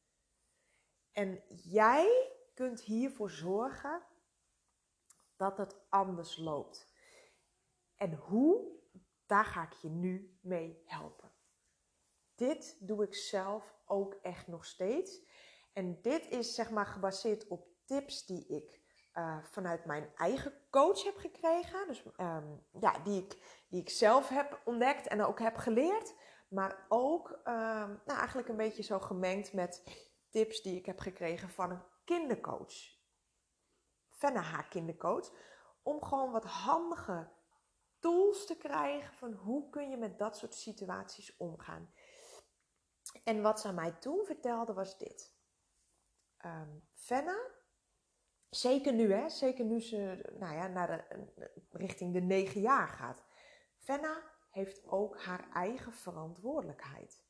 En 1.11 1.43
jij 1.49 2.31
kunt 2.53 2.81
hiervoor 2.81 3.29
zorgen 3.29 4.07
dat 5.35 5.57
het 5.57 5.89
anders 5.89 6.37
loopt. 6.37 6.89
En 7.95 8.13
hoe, 8.13 8.79
daar 9.25 9.45
ga 9.45 9.63
ik 9.63 9.73
je 9.73 9.89
nu 9.89 10.39
mee 10.41 10.81
helpen. 10.85 11.31
Dit 12.35 12.77
doe 12.79 13.03
ik 13.03 13.15
zelf 13.15 13.75
ook 13.85 14.13
echt 14.13 14.47
nog 14.47 14.65
steeds. 14.65 15.21
En 15.73 16.01
dit 16.01 16.27
is 16.27 16.55
zeg 16.55 16.69
maar 16.69 16.85
gebaseerd 16.85 17.47
op 17.47 17.67
tips 17.85 18.25
die 18.25 18.47
ik 18.47 18.84
uh, 19.15 19.43
vanuit 19.43 19.85
mijn 19.85 20.11
eigen 20.15 20.53
coach 20.69 21.03
heb 21.03 21.17
gekregen. 21.17 21.87
Dus 21.87 22.03
um, 22.17 22.65
ja, 22.79 22.99
die 22.99 23.23
ik, 23.23 23.63
die 23.69 23.81
ik 23.81 23.89
zelf 23.89 24.29
heb 24.29 24.61
ontdekt 24.65 25.07
en 25.07 25.23
ook 25.23 25.39
heb 25.39 25.55
geleerd. 25.55 26.15
Maar 26.49 26.85
ook 26.89 27.29
um, 27.29 28.01
nou, 28.05 28.19
eigenlijk 28.19 28.47
een 28.47 28.57
beetje 28.57 28.83
zo 28.83 28.99
gemengd 28.99 29.53
met 29.53 29.83
tips 30.29 30.61
die 30.61 30.77
ik 30.77 30.85
heb 30.85 30.99
gekregen 30.99 31.49
van 31.49 31.71
een 31.71 31.83
kindercoach. 32.05 32.73
Fenna 34.09 34.41
haar 34.41 34.67
kindercoach. 34.67 35.31
Om 35.83 36.03
gewoon 36.03 36.31
wat 36.31 36.45
handige 36.45 37.31
tools 37.99 38.45
te 38.45 38.57
krijgen 38.57 39.13
van 39.13 39.33
hoe 39.33 39.69
kun 39.69 39.89
je 39.89 39.97
met 39.97 40.19
dat 40.19 40.37
soort 40.37 40.55
situaties 40.55 41.37
omgaan. 41.37 41.93
En 43.23 43.41
wat 43.41 43.59
ze 43.59 43.73
mij 43.73 43.91
toen 43.91 44.25
vertelde 44.25 44.73
was 44.73 44.97
dit. 44.97 45.35
Um, 46.45 46.87
Fenna 46.93 47.54
Zeker 48.55 48.93
nu, 48.93 49.13
hè? 49.13 49.29
Zeker 49.29 49.65
nu 49.65 49.81
ze 49.81 50.29
nou 50.39 50.55
ja, 50.55 50.67
naar 50.67 51.07
de, 51.09 51.51
richting 51.71 52.13
de 52.13 52.21
negen 52.21 52.61
jaar 52.61 52.87
gaat. 52.87 53.23
Fenna 53.77 54.23
heeft 54.49 54.87
ook 54.87 55.21
haar 55.21 55.49
eigen 55.53 55.93
verantwoordelijkheid. 55.93 57.23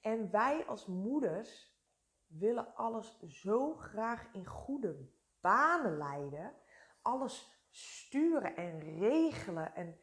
En 0.00 0.30
wij 0.30 0.66
als 0.66 0.86
moeders 0.86 1.78
willen 2.26 2.74
alles 2.74 3.18
zo 3.20 3.74
graag 3.74 4.28
in 4.32 4.46
goede 4.46 5.10
banen 5.40 5.96
leiden. 5.96 6.54
Alles 7.02 7.64
sturen 7.70 8.56
en 8.56 8.80
regelen. 8.98 9.74
En 9.74 10.00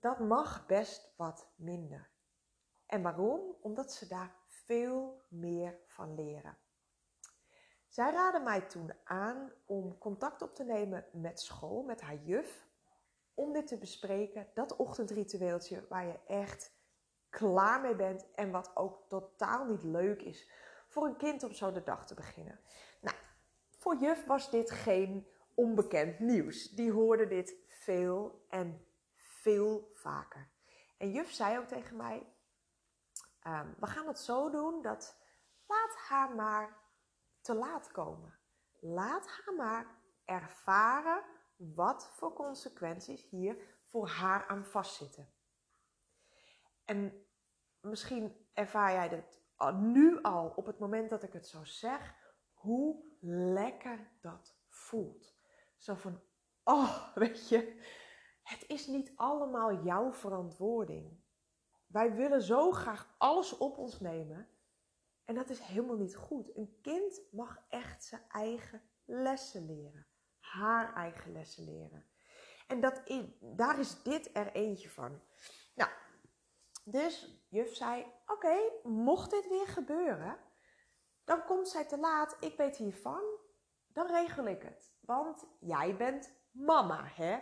dat 0.00 0.18
mag 0.18 0.66
best 0.66 1.14
wat 1.16 1.52
minder. 1.56 2.10
En 2.86 3.02
waarom? 3.02 3.56
Omdat 3.60 3.92
ze 3.92 4.08
daar 4.08 4.36
veel 4.46 5.22
meer 5.28 5.78
van 5.86 6.14
leren. 6.14 6.58
Zij 7.90 8.10
raadde 8.10 8.40
mij 8.40 8.60
toen 8.60 8.92
aan 9.04 9.52
om 9.66 9.98
contact 9.98 10.42
op 10.42 10.54
te 10.54 10.64
nemen 10.64 11.04
met 11.12 11.40
school, 11.40 11.82
met 11.82 12.00
haar 12.00 12.16
juf, 12.22 12.66
om 13.34 13.52
dit 13.52 13.66
te 13.66 13.78
bespreken. 13.78 14.48
Dat 14.54 14.76
ochtendritueeltje 14.76 15.86
waar 15.88 16.06
je 16.06 16.18
echt 16.26 16.72
klaar 17.28 17.80
mee 17.80 17.94
bent 17.94 18.30
en 18.34 18.50
wat 18.50 18.76
ook 18.76 19.08
totaal 19.08 19.64
niet 19.64 19.82
leuk 19.82 20.22
is 20.22 20.50
voor 20.88 21.06
een 21.06 21.16
kind 21.16 21.42
om 21.42 21.52
zo 21.52 21.72
de 21.72 21.82
dag 21.82 22.06
te 22.06 22.14
beginnen. 22.14 22.60
Nou, 23.00 23.16
voor 23.78 23.96
juf 23.96 24.24
was 24.24 24.50
dit 24.50 24.70
geen 24.70 25.28
onbekend 25.54 26.18
nieuws. 26.18 26.70
Die 26.70 26.92
hoorde 26.92 27.26
dit 27.26 27.56
veel 27.66 28.44
en 28.48 28.86
veel 29.16 29.90
vaker. 29.94 30.50
En 30.98 31.10
juf 31.10 31.30
zei 31.30 31.58
ook 31.58 31.68
tegen 31.68 31.96
mij: 31.96 32.32
ehm, 33.42 33.68
We 33.78 33.86
gaan 33.86 34.06
het 34.06 34.18
zo 34.18 34.50
doen 34.50 34.82
dat 34.82 35.16
laat 35.66 35.96
haar 35.96 36.34
maar 36.34 36.78
te 37.40 37.54
laat 37.54 37.90
komen. 37.92 38.38
Laat 38.80 39.26
haar 39.28 39.54
maar 39.54 39.86
ervaren 40.24 41.24
wat 41.56 42.10
voor 42.12 42.32
consequenties 42.32 43.28
hier 43.30 43.78
voor 43.84 44.08
haar 44.08 44.46
aan 44.46 44.64
vastzitten. 44.64 45.32
En 46.84 47.26
misschien 47.80 48.46
ervaar 48.52 48.92
jij 48.92 49.08
dit 49.08 49.40
nu 49.68 50.22
al 50.22 50.52
op 50.56 50.66
het 50.66 50.78
moment 50.78 51.10
dat 51.10 51.22
ik 51.22 51.32
het 51.32 51.46
zo 51.46 51.64
zeg, 51.64 52.14
hoe 52.52 53.04
lekker 53.20 54.10
dat 54.20 54.56
voelt. 54.68 55.34
Zo 55.76 55.94
van, 55.94 56.20
oh, 56.64 57.08
weet 57.14 57.48
je, 57.48 57.82
het 58.42 58.64
is 58.66 58.86
niet 58.86 59.12
allemaal 59.16 59.82
jouw 59.84 60.12
verantwoording. 60.12 61.20
Wij 61.86 62.14
willen 62.14 62.42
zo 62.42 62.70
graag 62.70 63.14
alles 63.18 63.58
op 63.58 63.78
ons 63.78 64.00
nemen. 64.00 64.48
En 65.30 65.36
dat 65.36 65.50
is 65.50 65.60
helemaal 65.60 65.96
niet 65.96 66.16
goed. 66.16 66.56
Een 66.56 66.78
kind 66.82 67.20
mag 67.32 67.64
echt 67.68 68.04
zijn 68.04 68.22
eigen 68.28 68.82
lessen 69.04 69.66
leren. 69.66 70.06
Haar 70.38 70.94
eigen 70.94 71.32
lessen 71.32 71.64
leren. 71.64 72.06
En 72.66 72.80
dat 72.80 73.02
daar 73.40 73.78
is 73.78 74.02
dit 74.02 74.30
er 74.32 74.52
eentje 74.52 74.88
van. 74.88 75.22
Nou, 75.74 75.90
dus 76.84 77.44
juf 77.48 77.74
zei: 77.74 78.06
Oké, 78.26 78.56
mocht 78.82 79.30
dit 79.30 79.48
weer 79.48 79.66
gebeuren, 79.66 80.38
dan 81.24 81.44
komt 81.44 81.68
zij 81.68 81.84
te 81.84 81.98
laat. 81.98 82.36
Ik 82.40 82.56
weet 82.56 82.76
hiervan. 82.76 83.22
Dan 83.86 84.06
regel 84.06 84.46
ik 84.46 84.62
het. 84.62 84.94
Want 85.00 85.46
jij 85.60 85.96
bent 85.96 86.32
mama, 86.50 87.04
hè? 87.04 87.38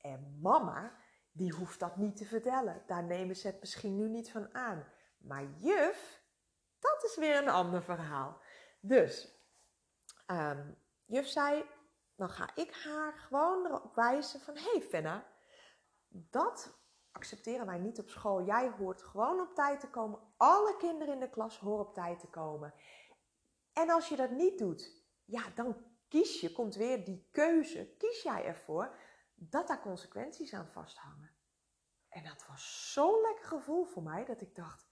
En 0.00 0.38
mama, 0.40 0.96
die 1.32 1.52
hoeft 1.52 1.80
dat 1.80 1.96
niet 1.96 2.16
te 2.16 2.24
vertellen. 2.24 2.82
Daar 2.86 3.04
nemen 3.04 3.36
ze 3.36 3.46
het 3.46 3.60
misschien 3.60 3.96
nu 3.96 4.08
niet 4.08 4.30
van 4.30 4.54
aan. 4.54 4.86
Maar 5.18 5.44
juf, 5.58 6.19
dat 6.80 7.04
is 7.04 7.16
weer 7.16 7.36
een 7.36 7.48
ander 7.48 7.82
verhaal. 7.82 8.40
Dus, 8.80 9.34
um, 10.26 10.78
juf 11.04 11.26
zei, 11.26 11.64
dan 12.16 12.30
ga 12.30 12.50
ik 12.54 12.72
haar 12.72 13.12
gewoon 13.12 13.90
wijzen 13.94 14.40
van... 14.40 14.56
Hey 14.56 14.82
Fenna, 14.82 15.26
dat 16.08 16.78
accepteren 17.12 17.66
wij 17.66 17.78
niet 17.78 17.98
op 17.98 18.08
school. 18.08 18.44
Jij 18.44 18.70
hoort 18.70 19.02
gewoon 19.02 19.40
op 19.40 19.54
tijd 19.54 19.80
te 19.80 19.90
komen. 19.90 20.20
Alle 20.36 20.76
kinderen 20.76 21.14
in 21.14 21.20
de 21.20 21.30
klas 21.30 21.58
horen 21.58 21.86
op 21.86 21.94
tijd 21.94 22.20
te 22.20 22.28
komen. 22.28 22.74
En 23.72 23.90
als 23.90 24.08
je 24.08 24.16
dat 24.16 24.30
niet 24.30 24.58
doet, 24.58 25.04
ja, 25.24 25.42
dan 25.54 25.84
kies 26.08 26.40
je, 26.40 26.52
komt 26.52 26.74
weer 26.74 27.04
die 27.04 27.28
keuze, 27.30 27.94
kies 27.98 28.22
jij 28.22 28.44
ervoor 28.44 28.98
dat 29.34 29.68
daar 29.68 29.80
consequenties 29.80 30.54
aan 30.54 30.68
vasthangen. 30.72 31.30
En 32.08 32.24
dat 32.24 32.46
was 32.46 32.92
zo'n 32.92 33.20
lekker 33.20 33.44
gevoel 33.44 33.84
voor 33.84 34.02
mij 34.02 34.24
dat 34.24 34.40
ik 34.40 34.54
dacht, 34.54 34.89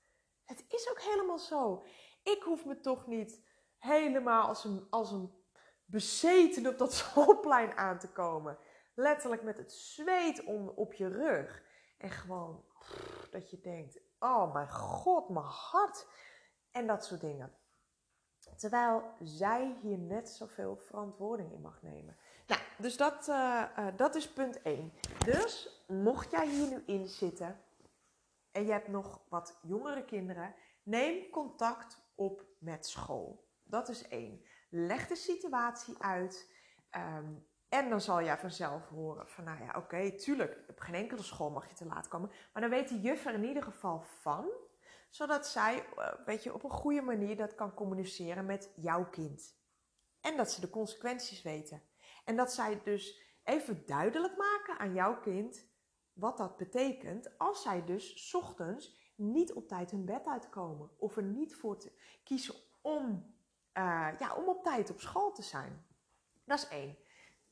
het 0.49 0.64
is 0.69 0.90
ook 0.90 1.00
helemaal 1.00 1.38
zo. 1.38 1.85
Ik 2.23 2.43
hoef 2.43 2.64
me 2.64 2.81
toch 2.81 3.07
niet 3.07 3.43
helemaal 3.78 4.47
als 4.47 4.64
een, 4.64 4.87
als 4.90 5.11
een 5.12 5.33
bezeten 5.85 6.67
op 6.67 6.78
dat 6.78 6.93
schoolplein 7.02 7.76
aan 7.76 7.99
te 7.99 8.09
komen. 8.09 8.59
Letterlijk 8.95 9.43
met 9.43 9.59
het 9.59 9.73
zweet 9.73 10.45
om, 10.45 10.69
op 10.69 10.93
je 10.93 11.09
rug. 11.09 11.62
En 11.99 12.11
gewoon 12.11 12.64
dat 13.31 13.50
je 13.50 13.61
denkt, 13.61 14.00
oh 14.19 14.52
mijn 14.52 14.71
god, 14.71 15.28
mijn 15.28 15.47
hart. 15.47 16.07
En 16.71 16.87
dat 16.87 17.05
soort 17.05 17.21
dingen. 17.21 17.52
Terwijl 18.57 19.02
zij 19.21 19.78
hier 19.83 19.99
net 19.99 20.28
zoveel 20.28 20.76
verantwoording 20.76 21.52
in 21.52 21.61
mag 21.61 21.83
nemen. 21.83 22.17
Nou, 22.47 22.61
dus 22.78 22.97
dat, 22.97 23.28
uh, 23.28 23.65
uh, 23.78 23.87
dat 23.97 24.15
is 24.15 24.32
punt 24.32 24.63
1. 24.63 24.93
Dus 25.25 25.82
mocht 25.87 26.30
jij 26.30 26.49
hier 26.49 26.69
nu 26.69 26.82
in 26.87 27.08
zitten 27.08 27.61
en 28.52 28.65
je 28.65 28.73
hebt 28.73 28.89
nog 28.89 29.25
wat 29.28 29.58
jongere 29.63 30.04
kinderen, 30.04 30.54
neem 30.82 31.30
contact 31.30 32.11
op 32.15 32.47
met 32.58 32.87
school. 32.87 33.49
Dat 33.65 33.89
is 33.89 34.08
één. 34.08 34.43
Leg 34.71 35.06
de 35.06 35.17
situatie 35.17 35.95
uit. 35.99 36.52
Um, 36.97 37.47
en 37.69 37.91
dan 37.91 38.00
zal 38.00 38.23
jij 38.23 38.39
vanzelf 38.39 38.89
horen 38.89 39.28
van, 39.28 39.45
nou 39.45 39.65
ja, 39.65 39.75
oké, 39.76 40.17
tuurlijk, 40.17 40.65
op 40.69 40.80
geen 40.80 40.95
enkele 40.95 41.23
school 41.23 41.50
mag 41.50 41.69
je 41.69 41.75
te 41.75 41.84
laat 41.84 42.08
komen. 42.08 42.30
Maar 42.52 42.63
dan 42.63 42.71
weet 42.71 42.89
de 42.89 43.00
juf 43.00 43.26
er 43.26 43.34
in 43.34 43.45
ieder 43.45 43.63
geval 43.63 44.00
van, 44.00 44.50
zodat 45.11 45.47
zij, 45.47 45.84
eh, 45.97 46.13
weet 46.25 46.43
je, 46.43 46.54
op 46.54 46.65
een 46.65 46.71
goede 46.71 47.02
manier 47.02 47.37
dat 47.37 47.54
kan 47.54 47.75
communiceren 47.75 48.47
met 48.47 48.73
jouw 48.76 49.08
kind. 49.08 49.56
En 50.21 50.37
dat 50.37 50.52
ze 50.52 50.61
de 50.61 50.71
consequenties 50.71 51.43
weten. 51.43 51.82
En 52.25 52.37
dat 52.37 52.52
zij 52.52 52.80
dus 52.82 53.21
even 53.45 53.82
duidelijk 53.87 54.37
maken 54.37 54.78
aan 54.78 54.95
jouw 54.95 55.21
kind 55.21 55.68
wat 56.19 56.37
dat 56.37 56.57
betekent 56.57 57.39
als 57.39 57.63
zij 57.63 57.85
dus 57.85 58.35
ochtends 58.35 59.13
niet 59.15 59.52
op 59.52 59.69
tijd 59.69 59.91
hun 59.91 60.04
bed 60.04 60.26
uitkomen. 60.26 60.91
Of 60.99 61.17
er 61.17 61.23
niet 61.23 61.54
voor 61.54 61.78
te 61.78 61.93
kiezen 62.25 62.54
om, 62.81 63.35
uh, 63.75 64.09
ja, 64.19 64.35
om 64.35 64.49
op 64.49 64.63
tijd 64.63 64.91
op 64.91 65.00
school 65.00 65.33
te 65.33 65.43
zijn. 65.43 65.87
Dat 66.45 66.59
is 66.59 66.69
één. 66.69 66.97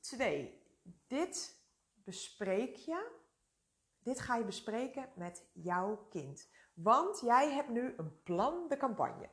Twee, 0.00 0.62
dit 1.07 1.64
bespreek 1.94 2.76
je. 2.76 3.14
Dit 3.98 4.20
ga 4.20 4.37
je 4.37 4.44
bespreken 4.44 5.09
met 5.14 5.48
jouw 5.52 6.07
kind. 6.11 6.50
Want 6.74 7.20
jij 7.20 7.52
hebt 7.52 7.68
nu 7.68 7.94
een 7.96 8.22
plan 8.22 8.68
de 8.68 8.76
campagne. 8.76 9.29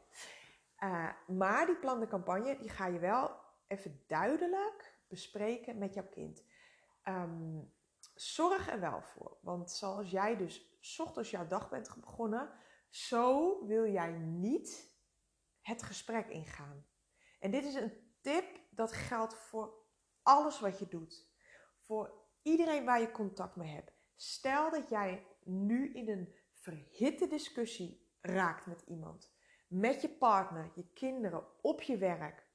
Uh, 0.80 1.10
maar 1.28 1.66
die 1.66 1.76
plan 1.76 2.00
de 2.00 2.08
campagne, 2.08 2.58
die 2.58 2.70
ga 2.70 2.86
je 2.86 3.00
wel 3.00 3.32
even 3.68 4.04
duidelijk 4.08 4.98
bespreken 5.08 5.78
met 5.78 5.94
jouw 5.94 6.08
kind. 6.10 6.44
Um, 7.08 7.73
zorg 8.16 8.70
er 8.70 8.80
wel 8.80 9.02
voor. 9.02 9.38
Want 9.42 9.72
zoals 9.72 10.10
jij 10.10 10.38
dus 10.38 10.80
ochtends 10.98 11.30
jouw 11.30 11.48
dag 11.48 11.70
bent 11.70 11.96
begonnen, 11.96 12.54
zo 12.90 13.66
wil 13.66 13.88
jij 13.88 14.12
niet 14.18 14.92
het 15.62 15.84
gesprek 15.84 16.28
ingaan. 16.28 16.86
En 17.40 17.52
dit 17.52 17.66
is 17.66 17.74
een 17.74 18.16
tip 18.22 18.60
dat 18.70 18.94
geldt 18.94 19.36
voor 19.36 19.74
alles 20.22 20.60
wat 20.60 20.80
je 20.80 20.88
doet. 20.88 21.32
Voor 21.78 22.14
iedereen 22.42 22.86
waar 22.86 23.02
je 23.02 23.12
contact 23.12 23.56
mee 23.56 23.74
hebt. 23.74 23.92
Stel 24.16 24.72
dat 24.72 24.90
jij 24.90 25.28
nu 25.44 25.94
in 25.94 26.10
een 26.10 26.36
verhitte 26.54 27.28
discussie 27.28 28.12
raakt 28.22 28.66
met 28.66 28.82
iemand. 28.82 29.34
Met 29.68 30.02
je 30.02 30.10
partner, 30.10 30.72
je 30.76 30.94
kinderen, 30.94 31.48
op 31.62 31.82
je 31.82 31.98
werk. 31.98 32.48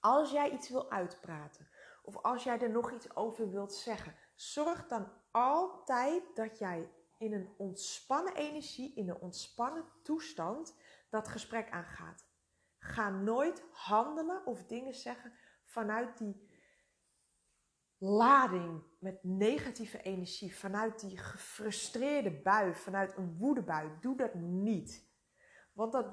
Als 0.00 0.30
jij 0.30 0.50
iets 0.50 0.68
wil 0.68 0.90
uitpraten 0.90 1.68
of 2.02 2.16
als 2.16 2.44
jij 2.44 2.60
er 2.60 2.70
nog 2.70 2.92
iets 2.92 3.16
over 3.16 3.50
wilt 3.50 3.74
zeggen, 3.74 4.16
zorg 4.42 4.86
dan 4.86 5.12
altijd 5.30 6.22
dat 6.34 6.58
jij 6.58 6.90
in 7.18 7.32
een 7.32 7.54
ontspannen 7.56 8.34
energie, 8.34 8.94
in 8.94 9.08
een 9.08 9.20
ontspannen 9.20 9.84
toestand 10.02 10.76
dat 11.10 11.28
gesprek 11.28 11.70
aangaat. 11.70 12.26
Ga 12.78 13.10
nooit 13.10 13.64
handelen 13.70 14.46
of 14.46 14.64
dingen 14.64 14.94
zeggen 14.94 15.32
vanuit 15.64 16.18
die 16.18 16.50
lading 17.98 18.82
met 18.98 19.24
negatieve 19.24 20.02
energie, 20.02 20.56
vanuit 20.56 21.00
die 21.00 21.18
gefrustreerde 21.18 22.30
bui, 22.30 22.74
vanuit 22.74 23.16
een 23.16 23.36
woedebui, 23.38 23.90
doe 24.00 24.16
dat 24.16 24.34
niet. 24.34 25.10
Want 25.72 25.92
dat 25.92 26.06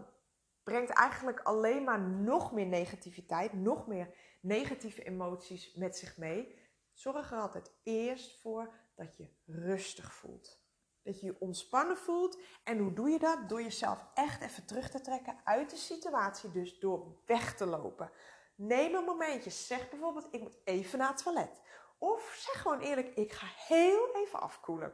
brengt 0.64 0.90
eigenlijk 0.90 1.40
alleen 1.40 1.84
maar 1.84 2.02
nog 2.02 2.52
meer 2.52 2.68
negativiteit, 2.68 3.54
nog 3.54 3.88
meer 3.88 4.16
negatieve 4.42 5.04
emoties 5.04 5.74
met 5.74 5.98
zich 5.98 6.18
mee. 6.18 6.59
Zorg 7.00 7.32
er 7.32 7.40
altijd 7.40 7.72
eerst 7.84 8.40
voor 8.42 8.74
dat 8.96 9.18
je 9.18 9.28
rustig 9.46 10.14
voelt. 10.14 10.62
Dat 11.04 11.20
je 11.20 11.26
je 11.26 11.40
ontspannen 11.40 11.98
voelt. 11.98 12.40
En 12.64 12.78
hoe 12.78 12.94
doe 12.94 13.10
je 13.10 13.20
dat? 13.20 13.50
Door 13.50 13.62
jezelf 13.62 14.06
echt 14.14 14.42
even 14.42 14.66
terug 14.66 14.90
te 14.90 15.02
trekken 15.02 15.42
uit 15.44 15.70
de 15.70 15.76
situatie. 15.76 16.52
Dus 16.52 16.80
door 16.80 17.22
weg 17.26 17.56
te 17.56 17.66
lopen. 17.66 18.12
Neem 18.56 18.96
een 18.96 19.04
momentje. 19.04 19.50
Zeg 19.50 19.90
bijvoorbeeld, 19.90 20.28
ik 20.32 20.42
moet 20.42 20.58
even 20.64 21.00
naar 21.00 21.08
het 21.08 21.24
toilet. 21.24 21.62
Of 21.98 22.36
zeg 22.40 22.62
gewoon 22.62 22.80
eerlijk, 22.80 23.16
ik 23.16 23.32
ga 23.32 23.48
heel 23.68 24.16
even 24.16 24.40
afkoelen. 24.40 24.94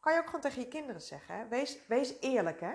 Kan 0.00 0.12
je 0.12 0.18
ook 0.18 0.26
gewoon 0.26 0.40
tegen 0.40 0.60
je 0.60 0.68
kinderen 0.68 1.02
zeggen. 1.02 1.36
Hè? 1.36 1.48
Wees, 1.48 1.86
wees 1.86 2.20
eerlijk. 2.20 2.60
Hè? 2.60 2.72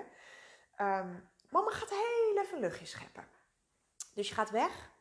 Um, 0.98 1.30
mama 1.50 1.70
gaat 1.70 1.90
heel 1.90 2.38
even 2.42 2.60
luchtje 2.60 2.86
scheppen. 2.86 3.28
Dus 4.14 4.28
je 4.28 4.34
gaat 4.34 4.50
weg. 4.50 4.92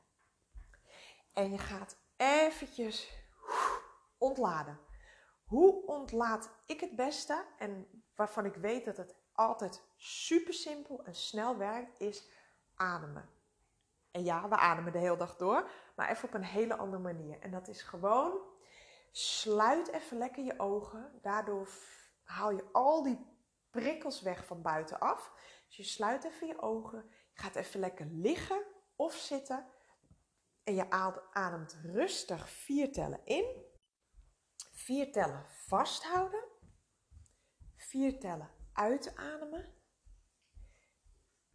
En 1.33 1.51
je 1.51 1.57
gaat 1.57 1.97
eventjes 2.17 3.21
ontladen. 4.23 4.79
Hoe 5.43 5.85
ontlaat 5.85 6.49
ik 6.65 6.79
het 6.79 6.95
beste? 6.95 7.45
En 7.57 8.03
waarvan 8.15 8.45
ik 8.45 8.55
weet 8.55 8.85
dat 8.85 8.97
het 8.97 9.15
altijd 9.33 9.83
super 9.95 10.53
simpel 10.53 11.03
en 11.03 11.15
snel 11.15 11.57
werkt, 11.57 11.99
is 11.99 12.29
ademen. 12.75 13.29
En 14.11 14.23
ja, 14.23 14.49
we 14.49 14.57
ademen 14.57 14.91
de 14.91 14.97
hele 14.97 15.17
dag 15.17 15.35
door, 15.35 15.69
maar 15.95 16.09
even 16.09 16.27
op 16.27 16.33
een 16.33 16.43
hele 16.43 16.75
andere 16.75 17.01
manier. 17.01 17.39
En 17.39 17.51
dat 17.51 17.67
is 17.67 17.81
gewoon 17.81 18.51
sluit 19.11 19.91
even 19.91 20.17
lekker 20.17 20.43
je 20.43 20.59
ogen. 20.59 21.19
Daardoor 21.21 21.69
haal 22.23 22.51
je 22.51 22.65
al 22.71 23.03
die 23.03 23.25
prikkels 23.69 24.21
weg 24.21 24.45
van 24.45 24.61
buitenaf. 24.61 25.31
Dus 25.67 25.77
je 25.77 25.83
sluit 25.83 26.23
even 26.23 26.47
je 26.47 26.61
ogen. 26.61 27.05
Je 27.33 27.41
gaat 27.41 27.55
even 27.55 27.79
lekker 27.79 28.05
liggen 28.05 28.63
of 28.95 29.13
zitten. 29.13 29.65
En 30.63 30.75
je 30.75 30.89
ademt 31.31 31.77
rustig 31.83 32.49
vier 32.49 32.91
tellen 32.91 33.21
in. 33.25 33.71
Vier 34.83 35.11
tellen 35.11 35.45
vasthouden. 35.49 36.43
Vier 37.75 38.19
tellen 38.19 38.49
uitademen. 38.73 39.73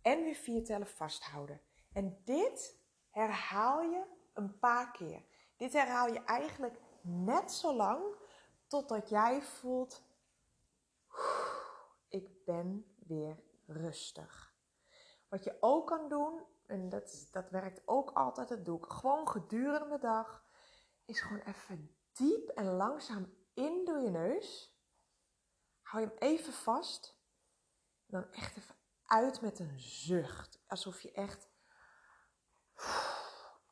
En 0.02 0.24
weer 0.24 0.34
vier 0.34 0.64
tellen 0.64 0.86
vasthouden. 0.86 1.60
En 1.92 2.22
dit 2.24 2.80
herhaal 3.10 3.82
je 3.82 4.06
een 4.34 4.58
paar 4.58 4.90
keer. 4.90 5.24
Dit 5.56 5.72
herhaal 5.72 6.12
je 6.12 6.24
eigenlijk 6.24 6.80
net 7.02 7.52
zo 7.52 7.74
lang 7.74 8.16
totdat 8.66 9.08
jij 9.08 9.42
voelt: 9.42 10.02
ik 12.08 12.44
ben 12.44 12.96
weer 13.06 13.42
rustig. 13.66 14.56
Wat 15.28 15.44
je 15.44 15.56
ook 15.60 15.86
kan 15.86 16.08
doen, 16.08 16.46
en 16.66 16.88
dat, 16.88 17.28
dat 17.30 17.50
werkt 17.50 17.82
ook 17.84 18.10
altijd, 18.10 18.48
dat 18.48 18.64
doe 18.64 18.78
ik 18.78 18.90
gewoon 18.90 19.28
gedurende 19.28 19.88
de 19.88 19.98
dag, 19.98 20.44
is 21.04 21.20
gewoon 21.20 21.42
even 21.42 21.97
diep 22.18 22.48
en 22.48 22.64
langzaam 22.64 23.32
in 23.54 23.84
door 23.84 24.00
je 24.00 24.10
neus. 24.10 24.76
Hou 25.80 26.04
je 26.04 26.08
hem 26.08 26.18
even 26.18 26.52
vast. 26.52 27.16
En 28.06 28.20
dan 28.20 28.32
echt 28.32 28.56
even 28.56 28.74
uit 29.04 29.40
met 29.40 29.58
een 29.58 29.80
zucht. 29.80 30.60
Alsof 30.66 31.00
je 31.00 31.12
echt 31.12 31.48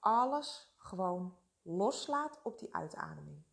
alles 0.01 0.75
gewoon 0.77 1.39
loslaat 1.63 2.43
op 2.43 2.59
die 2.59 2.75
uitademing. 2.75 3.45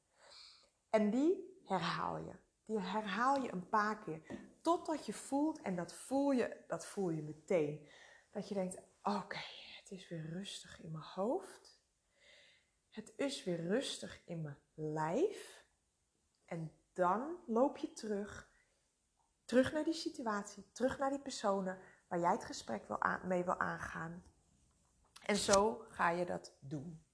En 0.90 1.10
die 1.10 1.62
herhaal 1.66 2.18
je. 2.18 2.36
Die 2.66 2.80
herhaal 2.80 3.42
je 3.42 3.52
een 3.52 3.70
paar 3.70 4.00
keer. 4.00 4.22
Totdat 4.62 5.06
je 5.06 5.14
voelt, 5.14 5.62
en 5.62 5.76
dat 5.76 5.94
voel 5.94 6.32
je, 6.32 6.64
dat 6.68 6.86
voel 6.86 7.10
je 7.10 7.22
meteen. 7.22 7.90
Dat 8.32 8.48
je 8.48 8.54
denkt, 8.54 8.82
oké, 9.04 9.42
het 9.80 9.92
is 9.92 10.10
weer 10.10 10.30
rustig 10.30 10.82
in 10.82 10.92
mijn 10.92 11.04
hoofd. 11.04 11.82
Het 12.90 13.14
is 13.16 13.44
weer 13.44 13.68
rustig 13.68 14.22
in 14.26 14.42
mijn 14.42 14.58
lijf. 14.74 15.66
En 16.46 16.72
dan 16.94 17.38
loop 17.48 17.78
je 17.78 17.94
terug. 17.94 18.52
Terug 19.46 19.72
naar 19.72 19.84
die 19.84 19.94
situatie. 19.94 20.72
Terug 20.72 20.98
naar 20.98 21.10
die 21.10 21.22
personen 21.22 21.80
waar 22.08 22.20
jij 22.20 22.32
het 22.32 22.46
gesprek 22.46 22.84
mee 23.24 23.44
wil 23.44 23.60
aangaan. 23.60 24.24
En 25.26 25.36
zo 25.36 25.86
ga 25.90 26.10
je 26.10 26.26
dat 26.26 26.58
doen. 26.60 27.06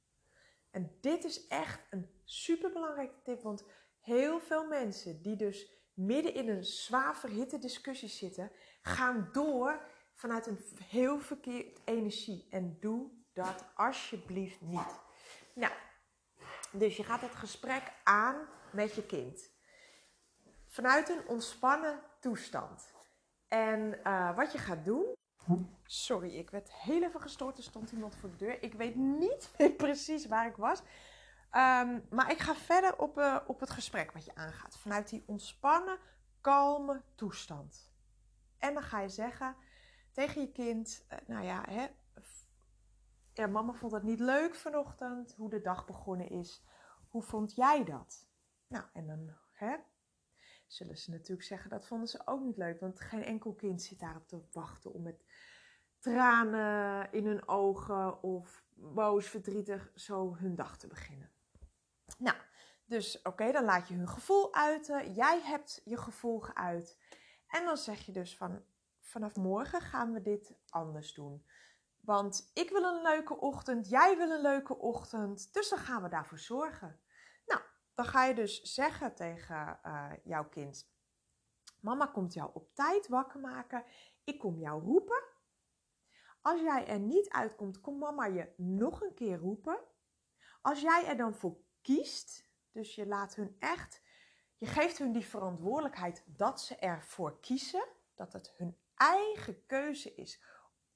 En 0.72 0.98
dit 1.02 1.24
is 1.24 1.48
echt 1.48 1.82
een 1.90 2.10
superbelangrijke 2.24 3.22
tip, 3.24 3.42
want 3.42 3.64
heel 4.00 4.40
veel 4.40 4.68
mensen 4.68 5.22
die 5.22 5.36
dus 5.36 5.72
midden 5.94 6.34
in 6.34 6.50
een 6.50 6.64
zwaar 6.64 7.18
verhitte 7.18 7.58
discussie 7.58 8.10
zitten, 8.10 8.52
gaan 8.82 9.30
door 9.32 9.88
vanuit 10.14 10.48
een 10.48 10.60
heel 10.84 11.20
verkeerd 11.20 11.80
energie. 11.86 12.48
En 12.50 12.78
doe 12.80 13.12
dat 13.34 13.66
alsjeblieft 13.76 14.62
niet. 14.62 15.00
Nou, 15.54 15.74
dus 16.72 16.98
je 16.98 17.04
gaat 17.04 17.22
het 17.22 17.36
gesprek 17.36 17.92
aan 18.04 18.36
met 18.72 18.96
je 18.96 19.06
kind. 19.06 19.52
Vanuit 20.68 21.10
een 21.10 21.28
ontspannen 21.28 22.00
toestand. 22.20 22.94
En 23.48 24.00
uh, 24.04 24.36
wat 24.36 24.52
je 24.52 24.58
gaat 24.58 24.86
doen. 24.86 25.18
Sorry, 25.84 26.36
ik 26.36 26.50
werd 26.50 26.74
heel 26.74 27.04
even 27.04 27.22
gestoord. 27.22 27.58
Er 27.58 27.64
stond 27.64 27.92
iemand 27.92 28.16
voor 28.16 28.30
de 28.30 28.36
deur. 28.36 28.64
Ik 28.64 28.74
weet 28.74 28.96
niet 28.96 29.52
meer 29.58 29.72
precies 29.72 30.28
waar 30.28 30.48
ik 30.48 30.56
was. 30.56 30.80
Um, 31.52 32.06
maar 32.10 32.32
ik 32.32 32.40
ga 32.40 32.56
verder 32.56 32.98
op, 32.98 33.18
uh, 33.18 33.38
op 33.48 33.60
het 33.60 33.70
gesprek 33.70 34.12
wat 34.12 34.26
je 34.26 34.36
aangaat. 34.36 34.78
Vanuit 34.78 35.10
die 35.10 35.24
ontspannen, 35.26 35.98
kalme 36.42 37.02
toestand. 37.16 37.92
En 38.58 38.74
dan 38.74 38.84
ga 38.84 39.00
je 39.00 39.10
zeggen 39.10 39.56
tegen 40.12 40.42
je 40.42 40.52
kind: 40.52 41.06
uh, 41.12 41.18
Nou 41.28 41.46
ja, 41.46 41.64
hè, 41.70 41.88
ja, 43.40 43.48
mama 43.48 43.74
vond 43.74 43.92
het 43.92 44.04
niet 44.04 44.20
leuk 44.20 44.56
vanochtend 44.56 45.36
hoe 45.36 45.50
de 45.50 45.62
dag 45.62 45.86
begonnen 45.86 46.30
is. 46.30 46.64
Hoe 47.10 47.22
vond 47.22 47.56
jij 47.56 47.84
dat? 47.84 48.28
Nou, 48.68 48.86
en 48.94 49.08
dan 49.08 49.34
hè, 49.54 49.76
zullen 50.68 50.98
ze 50.98 51.12
natuurlijk 51.12 51.48
zeggen 51.48 51.70
dat 51.70 51.88
vonden 51.88 52.08
ze 52.08 52.22
ook 52.26 52.42
niet 52.42 52.58
leuk. 52.58 52.80
Want 52.80 53.00
geen 53.00 53.24
enkel 53.24 53.54
kind 53.54 53.82
zit 53.82 54.00
daarop 54.00 54.28
te 54.28 54.42
wachten 54.52 54.94
om 54.94 55.02
met 55.02 55.26
tranen 56.00 57.12
in 57.12 57.26
hun 57.26 57.48
ogen 57.48 58.24
of 58.24 58.64
boos, 58.76 59.28
verdrietig 59.28 59.92
zo 59.96 60.36
hun 60.36 60.56
dag 60.56 60.78
te 60.78 60.88
beginnen. 60.88 61.32
Nou, 62.18 62.38
dus 62.86 63.22
oké, 63.22 63.52
dan 63.52 63.64
laat 63.64 63.88
je 63.88 63.94
hun 63.96 64.10
gevoel 64.10 64.54
uiten. 64.54 65.14
Jij 65.14 65.42
hebt 65.42 65.82
je 65.86 65.98
gevoel 65.98 66.40
geuit. 66.40 66.98
En 67.48 67.66
dan 67.66 67.78
zeg 67.78 68.06
je 68.06 68.12
dus 68.12 68.38
van 68.38 68.64
vanaf 69.00 69.36
morgen 69.36 69.82
gaan 69.82 70.14
we 70.14 70.22
dit 70.22 70.54
anders 70.70 71.14
doen. 71.14 71.46
Want 72.00 72.52
ik 72.54 72.70
wil 72.70 72.84
een 72.84 73.02
leuke 73.02 73.38
ochtend, 73.38 73.90
jij 73.90 74.18
wil 74.18 74.30
een 74.30 74.42
leuke 74.42 74.78
ochtend, 74.78 75.54
dus 75.54 75.70
dan 75.70 75.80
gaan 75.80 76.04
we 76.04 76.10
daarvoor 76.10 76.40
zorgen. 76.40 77.00
Nou, 77.46 77.62
dan 77.94 78.06
ga 78.06 78.26
je 78.26 78.34
dus 78.34 78.62
zeggen 78.62 79.16
tegen 79.16 79.80
uh, 79.86 80.12
jouw 80.24 80.50
kind: 80.50 80.92
Mama 81.80 82.06
komt 82.06 82.34
jou 82.34 82.50
op 82.54 82.74
tijd 82.74 83.08
wakker 83.08 83.40
maken. 83.40 83.84
Ik 84.24 84.40
kom 84.40 84.60
jou 84.60 84.84
roepen. 84.84 85.24
Als 86.42 86.62
jij 86.62 86.88
er 86.88 87.00
niet 87.00 87.30
uitkomt, 87.30 87.82
komt 87.82 88.00
mama 88.00 88.26
je 88.26 88.54
nog 88.56 89.02
een 89.02 89.14
keer 89.14 89.38
roepen. 89.38 89.80
Als 90.62 90.82
jij 90.82 91.06
er 91.06 91.18
dan 91.18 91.34
voor 91.34 91.58
kiest, 91.82 92.50
dus 92.72 92.96
je 92.96 93.08
laat 93.08 93.36
hun 93.36 93.56
echt, 93.60 94.02
je 94.58 94.66
geeft 94.66 94.98
hun 94.98 95.12
die 95.12 95.26
verantwoordelijkheid 95.26 96.24
dat 96.26 96.62
ze 96.62 96.76
ervoor 96.76 97.40
kiezen, 97.40 97.88
dat 98.16 98.34
het 98.34 98.54
hun 98.58 98.78
eigen 98.96 99.66
keuze 99.66 100.16
is 100.16 100.44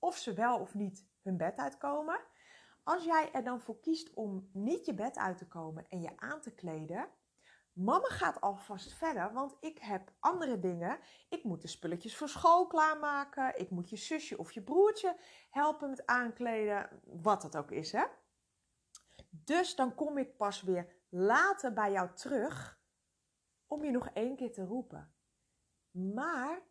of 0.03 0.17
ze 0.17 0.33
wel 0.33 0.59
of 0.59 0.73
niet 0.73 1.05
hun 1.21 1.37
bed 1.37 1.57
uitkomen. 1.57 2.19
Als 2.83 3.03
jij 3.03 3.31
er 3.31 3.43
dan 3.43 3.61
voor 3.61 3.79
kiest 3.79 4.13
om 4.13 4.49
niet 4.53 4.85
je 4.85 4.93
bed 4.93 5.17
uit 5.17 5.37
te 5.37 5.47
komen 5.47 5.85
en 5.89 6.01
je 6.01 6.17
aan 6.17 6.41
te 6.41 6.53
kleden, 6.53 7.09
mama 7.73 8.07
gaat 8.07 8.41
alvast 8.41 8.93
verder, 8.93 9.33
want 9.33 9.55
ik 9.59 9.77
heb 9.77 10.11
andere 10.19 10.59
dingen. 10.59 10.99
Ik 11.29 11.43
moet 11.43 11.61
de 11.61 11.67
spulletjes 11.67 12.17
voor 12.17 12.29
school 12.29 12.67
klaarmaken. 12.67 13.59
Ik 13.59 13.69
moet 13.69 13.89
je 13.89 13.95
zusje 13.95 14.37
of 14.37 14.51
je 14.51 14.61
broertje 14.61 15.17
helpen 15.49 15.89
met 15.89 16.05
aankleden, 16.05 17.01
wat 17.03 17.43
het 17.43 17.57
ook 17.57 17.71
is, 17.71 17.91
hè? 17.91 18.03
Dus 19.29 19.75
dan 19.75 19.95
kom 19.95 20.17
ik 20.17 20.37
pas 20.37 20.61
weer 20.61 21.05
later 21.09 21.73
bij 21.73 21.91
jou 21.91 22.13
terug 22.13 22.79
om 23.67 23.83
je 23.83 23.91
nog 23.91 24.07
één 24.07 24.35
keer 24.35 24.51
te 24.51 24.65
roepen. 24.65 25.13
Maar 25.91 26.61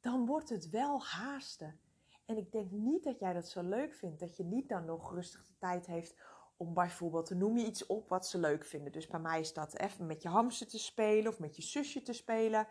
dan 0.00 0.26
wordt 0.26 0.48
het 0.48 0.70
wel 0.70 1.04
haasten. 1.04 1.80
En 2.28 2.36
ik 2.36 2.52
denk 2.52 2.70
niet 2.70 3.04
dat 3.04 3.18
jij 3.18 3.32
dat 3.32 3.48
zo 3.48 3.62
leuk 3.62 3.94
vindt. 3.94 4.20
Dat 4.20 4.36
je 4.36 4.44
niet 4.44 4.68
dan 4.68 4.84
nog 4.84 5.12
rustig 5.12 5.46
de 5.46 5.56
tijd 5.58 5.86
heeft 5.86 6.16
om 6.56 6.74
bijvoorbeeld, 6.74 7.26
te 7.26 7.34
noem 7.34 7.58
je 7.58 7.66
iets 7.66 7.86
op 7.86 8.08
wat 8.08 8.26
ze 8.26 8.38
leuk 8.38 8.64
vinden. 8.64 8.92
Dus 8.92 9.06
bij 9.06 9.20
mij 9.20 9.40
is 9.40 9.52
dat 9.52 9.78
even 9.78 10.06
met 10.06 10.22
je 10.22 10.28
hamster 10.28 10.66
te 10.66 10.78
spelen 10.78 11.32
of 11.32 11.38
met 11.38 11.56
je 11.56 11.62
zusje 11.62 12.02
te 12.02 12.12
spelen. 12.12 12.68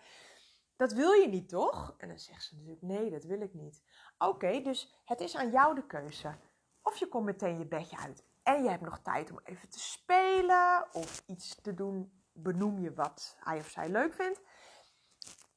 Dat 0.75 0.93
wil 0.93 1.11
je 1.11 1.27
niet, 1.27 1.49
toch? 1.49 1.95
En 1.97 2.07
dan 2.07 2.19
zegt 2.19 2.43
ze 2.43 2.55
natuurlijk, 2.55 2.81
nee, 2.81 3.09
dat 3.09 3.23
wil 3.23 3.41
ik 3.41 3.53
niet. 3.53 3.83
Oké, 4.17 4.61
dus 4.61 5.01
het 5.05 5.19
is 5.19 5.35
aan 5.35 5.51
jou 5.51 5.75
de 5.75 5.85
keuze. 5.85 6.35
Of 6.81 6.97
je 6.97 7.07
komt 7.07 7.25
meteen 7.25 7.57
je 7.57 7.65
bedje 7.65 7.97
uit 7.97 8.23
en 8.43 8.63
je 8.63 8.69
hebt 8.69 8.83
nog 8.83 8.99
tijd 8.99 9.31
om 9.31 9.39
even 9.43 9.69
te 9.69 9.79
spelen 9.79 10.87
of 10.91 11.23
iets 11.27 11.61
te 11.61 11.73
doen. 11.73 12.11
Benoem 12.31 12.79
je 12.79 12.93
wat 12.93 13.37
hij 13.39 13.57
of 13.57 13.67
zij 13.69 13.89
leuk 13.89 14.13
vindt. 14.13 14.41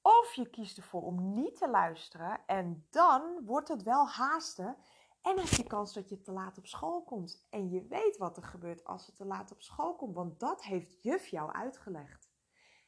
Of 0.03 0.33
je 0.33 0.51
kiest 0.51 0.77
ervoor 0.77 1.03
om 1.03 1.35
niet 1.35 1.57
te 1.57 1.69
luisteren 1.69 2.41
en 2.47 2.87
dan 2.91 3.45
wordt 3.45 3.69
het 3.69 3.83
wel 3.83 4.09
haasten. 4.09 4.77
En 5.23 5.39
heb 5.39 5.49
je 5.49 5.67
kans 5.67 5.93
dat 5.93 6.09
je 6.09 6.21
te 6.21 6.33
laat 6.33 6.59
op 6.59 6.67
school 6.67 7.03
komt. 7.03 7.47
En 7.51 7.71
je 7.71 7.87
weet 7.87 8.17
wat 8.17 8.37
er 8.37 8.43
gebeurt 8.43 8.85
als 8.85 9.07
je 9.07 9.13
te 9.13 9.25
laat 9.25 9.53
op 9.53 9.63
school 9.63 9.97
komt, 9.97 10.15
want 10.15 10.41
dat 10.41 10.63
heeft 10.63 11.03
juf 11.03 11.27
jou 11.27 11.53
uitgelegd. 11.53 12.31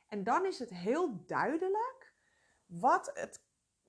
En 0.06 0.24
dan 0.24 0.46
is 0.46 0.58
het 0.58 0.70
heel 0.70 1.24
duidelijk 1.26 2.14
wat, 2.66 3.10
het, 3.14 3.44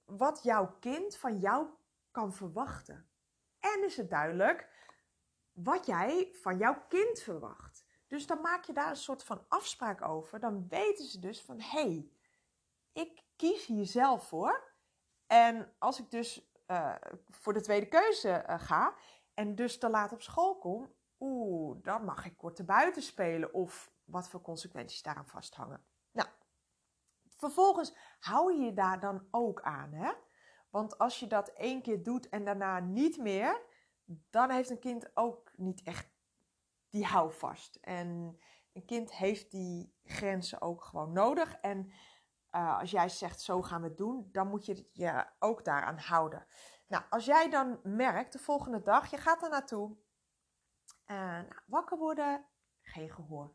wat 0.06 0.44
jouw 0.44 0.78
kind 0.80 1.16
van 1.16 1.40
jou 1.40 1.68
kan 2.12 2.34
verwachten. 2.34 3.10
En 3.60 3.84
is 3.84 3.98
het 3.98 4.10
duidelijk 4.10 4.70
wat 5.52 5.86
jij 5.86 6.30
van 6.32 6.58
jouw 6.58 6.86
kind 6.88 7.20
verwacht. 7.20 7.86
Dus 8.08 8.28
dan 8.28 8.42
maak 8.42 8.64
je 8.64 8.74
daar 8.74 8.90
een 8.90 8.96
soort 8.96 9.24
van 9.24 9.46
afspraak 9.48 10.02
over. 10.02 10.40
Dan 10.40 10.68
weten 10.68 11.06
ze 11.06 11.20
dus 11.20 11.42
van 11.42 11.62
hé, 11.62 11.82
hey, 11.82 12.12
ik 12.94 13.24
kies 13.36 13.66
hier 13.66 13.86
zelf 13.86 14.28
voor. 14.28 14.72
En 15.28 15.76
als 15.80 16.00
ik 16.00 16.12
dus 16.12 16.52
uh, 16.68 16.96
voor 17.30 17.54
de 17.54 17.62
tweede 17.62 17.88
keuze 17.88 18.46
uh, 18.50 18.60
ga 18.60 18.96
en 19.34 19.56
dus 19.56 19.80
te 19.80 19.90
laat 19.90 20.12
op 20.12 20.22
school 20.22 20.58
kom, 20.58 20.94
oeh, 21.20 21.78
dan 21.82 22.06
mag 22.06 22.26
ik 22.26 22.38
korte 22.38 22.64
buiten 22.64 23.02
spelen 23.02 23.54
of 23.54 23.92
wat 24.04 24.30
voor 24.30 24.42
consequenties 24.42 25.02
daaraan 25.02 25.28
vasthangen. 25.28 25.86
Nou, 26.12 26.30
vervolgens 27.38 27.98
hou 28.20 28.54
je 28.54 28.66
je 28.66 28.74
daar 28.74 29.00
dan 29.00 29.28
ook 29.32 29.62
aan, 29.62 29.94
hè? 29.94 30.12
Want 30.70 30.98
als 30.98 31.20
je 31.20 31.28
dat 31.28 31.50
één 31.50 31.82
keer 31.82 32.04
doet 32.04 32.30
en 32.30 32.46
daarna 32.46 32.80
niet 32.80 33.18
meer, 33.18 33.62
dan 34.06 34.50
heeft 34.50 34.70
een 34.70 34.80
kind 34.80 35.12
ook 35.14 35.52
niet 35.56 35.84
echt 35.84 36.10
die 36.90 37.06
houvast. 37.06 37.76
En 37.76 38.40
een 38.74 38.86
kind 38.86 39.14
heeft 39.14 39.52
die 39.52 39.94
grenzen 40.04 40.62
ook 40.62 40.84
gewoon 40.84 41.12
nodig. 41.12 41.54
En 41.54 41.92
uh, 42.56 42.80
als 42.80 42.92
jij 42.92 43.10
zegt, 43.10 43.42
zo 43.42 43.62
gaan 43.62 43.82
we 43.82 43.88
het 43.88 43.98
doen, 43.98 44.30
dan 44.32 44.48
moet 44.48 44.66
je 44.66 44.90
je 44.92 45.26
ook 45.40 45.66
daaraan 45.66 45.98
houden. 45.98 46.46
Nou, 46.88 47.04
als 47.10 47.26
jij 47.26 47.50
dan 47.50 47.80
merkt 47.84 48.34
de 48.34 48.40
volgende 48.40 48.82
dag, 48.82 49.10
je 49.10 49.18
gaat 49.18 49.44
er 49.44 49.50
naartoe, 49.50 49.98
uh, 51.08 51.18
nou, 51.18 51.62
wakker 51.66 51.98
worden, 51.98 52.46
geen 52.82 53.10
gehoor. 53.10 53.54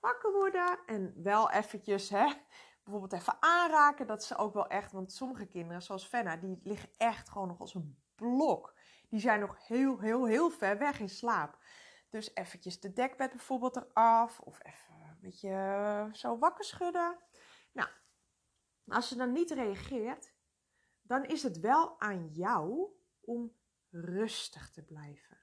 Wakker 0.00 0.32
worden 0.32 0.78
en 0.86 1.22
wel 1.22 1.50
eventjes, 1.50 2.10
hè, 2.10 2.32
bijvoorbeeld 2.82 3.12
even 3.12 3.36
aanraken. 3.40 4.06
Dat 4.06 4.24
ze 4.24 4.36
ook 4.36 4.54
wel 4.54 4.66
echt, 4.66 4.92
want 4.92 5.12
sommige 5.12 5.46
kinderen, 5.46 5.82
zoals 5.82 6.06
Fenna, 6.06 6.36
die 6.36 6.60
liggen 6.62 6.90
echt 6.96 7.28
gewoon 7.28 7.48
nog 7.48 7.60
als 7.60 7.74
een 7.74 8.02
blok. 8.14 8.74
Die 9.08 9.20
zijn 9.20 9.40
nog 9.40 9.66
heel, 9.66 10.00
heel, 10.00 10.26
heel 10.26 10.50
ver 10.50 10.78
weg 10.78 11.00
in 11.00 11.08
slaap. 11.08 11.58
Dus 12.10 12.34
eventjes 12.34 12.80
de 12.80 12.92
dekbed 12.92 13.30
bijvoorbeeld 13.30 13.76
eraf. 13.76 14.40
Of 14.40 14.58
even 14.62 14.94
een 14.94 15.18
beetje 15.20 15.50
eh, 15.50 16.12
zo 16.12 16.38
wakker 16.38 16.64
schudden. 16.64 17.18
Nou, 17.72 17.88
als 18.88 19.08
ze 19.08 19.16
dan 19.16 19.32
niet 19.32 19.50
reageert, 19.50 20.32
dan 21.02 21.24
is 21.24 21.42
het 21.42 21.60
wel 21.60 22.00
aan 22.00 22.28
jou 22.28 22.88
om 23.20 23.56
rustig 23.90 24.70
te 24.70 24.82
blijven. 24.82 25.38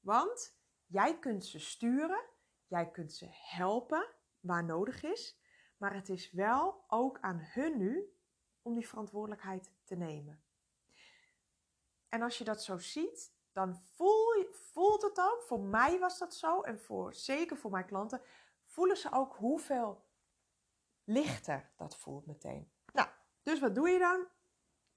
Want 0.00 0.58
jij 0.86 1.18
kunt 1.18 1.44
ze 1.44 1.58
sturen, 1.58 2.24
jij 2.66 2.90
kunt 2.90 3.12
ze 3.12 3.26
helpen 3.30 4.08
waar 4.40 4.64
nodig 4.64 5.02
is. 5.02 5.38
Maar 5.76 5.94
het 5.94 6.08
is 6.08 6.30
wel 6.30 6.84
ook 6.88 7.20
aan 7.20 7.40
hun 7.40 7.78
nu 7.78 8.14
om 8.62 8.74
die 8.74 8.88
verantwoordelijkheid 8.88 9.72
te 9.84 9.96
nemen. 9.96 10.42
En 12.08 12.22
als 12.22 12.38
je 12.38 12.44
dat 12.44 12.62
zo 12.62 12.78
ziet, 12.78 13.32
dan 13.52 13.76
voel, 13.76 14.46
voelt 14.50 15.02
het 15.02 15.18
ook, 15.18 15.42
voor 15.42 15.60
mij 15.60 15.98
was 15.98 16.18
dat 16.18 16.34
zo 16.34 16.60
en 16.60 16.80
voor, 16.80 17.14
zeker 17.14 17.56
voor 17.56 17.70
mijn 17.70 17.86
klanten, 17.86 18.22
voelen 18.64 18.96
ze 18.96 19.12
ook 19.12 19.36
hoeveel 19.36 20.04
lichter 21.04 21.70
dat 21.76 21.96
voelt 21.96 22.26
meteen. 22.26 22.72
Dus 23.42 23.60
wat 23.60 23.74
doe 23.74 23.88
je 23.88 23.98
dan? 23.98 24.26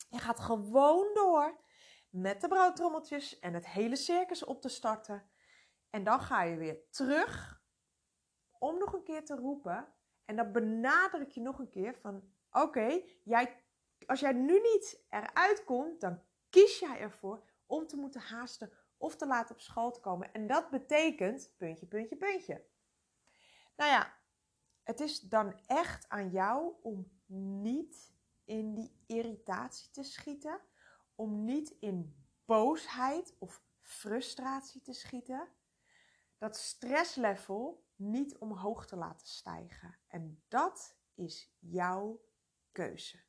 Je 0.10 0.20
gaat 0.20 0.40
gewoon 0.40 1.14
door 1.14 1.62
met 2.10 2.42
de 2.42 2.48
broodtrommeltjes 2.48 3.40
en 3.40 3.54
het 3.54 3.68
hele 3.68 3.96
circus 3.96 4.44
op 4.44 4.62
te 4.62 4.70
starten. 4.70 5.30
En 5.90 6.04
dan 6.04 6.20
ga 6.20 6.44
je 6.44 6.58
weer 6.58 6.90
terug 6.90 7.62
om 8.60 8.78
nog 8.78 8.94
een 8.94 9.04
keer 9.04 9.26
te 9.26 9.36
roepen. 9.36 9.94
En 10.26 10.36
dan 10.36 10.52
benadruk 10.52 11.32
je 11.32 11.42
nog 11.42 11.60
een 11.60 11.70
keer 11.70 11.96
van: 11.96 12.34
oké, 12.52 13.02
jij, 13.24 13.64
als 14.06 14.20
jij 14.20 14.34
nu 14.34 14.60
niet 14.60 15.06
eruit 15.10 15.64
komt, 15.64 16.02
dan 16.02 16.22
kies 16.50 16.80
jij 16.80 17.00
ervoor 17.00 17.44
om 17.66 17.88
te 17.88 17.96
moeten 17.96 18.22
haasten 18.22 18.72
of 18.98 19.16
te 19.16 19.28
laat 19.28 19.52
op 19.52 19.60
school 19.60 19.92
te 19.92 20.00
komen. 20.00 20.34
En 20.34 20.48
dat 20.48 20.70
betekent 20.70 21.54
puntje, 21.58 21.86
puntje, 21.86 22.16
puntje. 22.16 22.66
Nou 23.76 23.92
ja, 23.92 24.14
het 24.84 25.00
is 25.00 25.20
dan 25.20 25.60
echt 25.66 26.10
aan 26.10 26.30
jou 26.30 26.74
om 26.82 27.22
niet 27.62 28.13
in 28.46 28.74
die 28.74 29.04
irritatie 29.06 29.90
te 29.92 30.04
schieten, 30.04 30.62
om 31.16 31.44
niet 31.44 31.70
in 31.80 32.26
boosheid 32.46 33.36
of 33.40 33.64
frustratie 33.80 34.82
te 34.82 34.94
schieten. 34.94 35.48
Dat 36.38 36.58
stresslevel 36.58 37.86
niet 37.96 38.38
omhoog 38.38 38.86
te 38.86 38.96
laten 38.96 39.28
stijgen. 39.28 39.98
En 40.08 40.44
dat 40.48 40.98
is 41.14 41.56
jouw 41.60 42.26
keuze. 42.72 43.20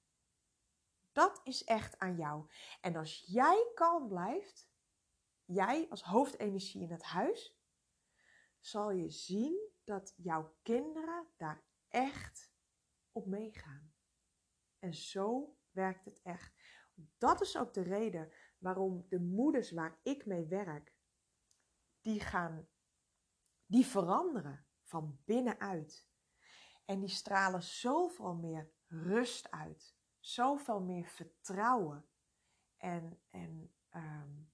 Dat 1.13 1.41
is 1.45 1.65
echt 1.65 1.99
aan 1.99 2.17
jou. 2.17 2.47
En 2.81 2.97
als 2.97 3.25
jij 3.27 3.71
kalm 3.75 4.09
blijft, 4.09 4.69
jij 5.45 5.87
als 5.91 6.03
hoofdenergie 6.03 6.83
in 6.83 6.91
het 6.91 7.03
huis, 7.03 7.59
zal 8.61 8.91
je 8.91 9.11
zien 9.11 9.73
dat 9.85 10.15
jouw 10.17 10.55
kinderen 10.63 11.27
daar 11.37 11.65
echt 11.89 12.53
op 13.13 13.27
meegaan. 13.27 13.94
En 14.85 14.95
zo 14.95 15.57
werkt 15.71 16.05
het 16.05 16.23
echt. 16.23 16.53
Dat 17.19 17.41
is 17.41 17.57
ook 17.57 17.75
de 17.75 17.83
reden 17.83 18.33
waarom 18.59 19.07
de 19.09 19.21
moeders 19.21 19.71
waar 19.71 19.99
ik 20.03 20.27
mee 20.27 20.47
werk, 20.47 20.95
die 22.01 22.21
gaan, 22.21 22.69
die 23.67 23.87
veranderen 23.87 24.67
van 24.83 25.19
binnenuit. 25.25 26.09
En 26.85 27.01
die 27.01 27.09
stralen 27.09 27.63
zoveel 27.63 28.35
meer 28.35 28.71
rust 28.87 29.51
uit 29.51 29.97
zoveel 30.21 30.81
meer 30.81 31.07
vertrouwen 31.07 32.09
en, 32.77 33.21
en 33.31 33.75
um, 33.91 34.53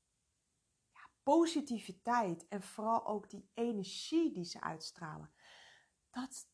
ja, 0.93 1.09
positiviteit 1.23 2.49
en 2.49 2.63
vooral 2.63 3.07
ook 3.07 3.31
die 3.31 3.51
energie 3.55 4.33
die 4.33 4.45
ze 4.45 4.61
uitstralen. 4.61 5.33
Dat 6.11 6.49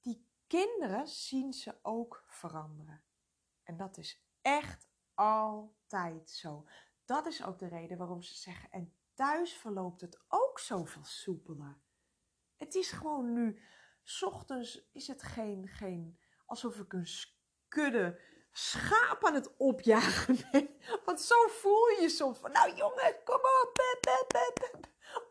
die 0.00 0.28
kinderen 0.46 1.08
zien 1.08 1.52
ze 1.52 1.78
ook 1.82 2.24
veranderen. 2.26 3.05
En 3.66 3.76
dat 3.76 3.96
is 3.96 4.26
echt 4.42 4.88
altijd 5.14 6.30
zo. 6.30 6.68
Dat 7.04 7.26
is 7.26 7.44
ook 7.44 7.58
de 7.58 7.68
reden 7.68 7.98
waarom 7.98 8.22
ze 8.22 8.34
zeggen, 8.34 8.70
en 8.70 8.94
thuis 9.14 9.52
verloopt 9.52 10.00
het 10.00 10.24
ook 10.28 10.58
zoveel 10.58 11.04
soepeler. 11.04 11.78
Het 12.56 12.74
is 12.74 12.90
gewoon 12.90 13.32
nu, 13.32 13.62
s 14.02 14.22
ochtends 14.22 14.90
is 14.92 15.06
het 15.06 15.22
geen, 15.22 15.68
geen 15.68 16.20
alsof 16.46 16.78
ik 16.78 16.92
een 16.92 17.08
kudde 17.68 18.20
schaap 18.52 19.24
aan 19.24 19.34
het 19.34 19.56
opjagen 19.56 20.36
bent. 20.50 20.70
Want 21.04 21.20
zo 21.20 21.34
voel 21.48 21.88
je 21.88 21.98
je 22.00 22.08
soms 22.08 22.38
van, 22.38 22.52
nou 22.52 22.74
jongen, 22.74 23.16
kom 23.24 23.40
op, 23.62 23.76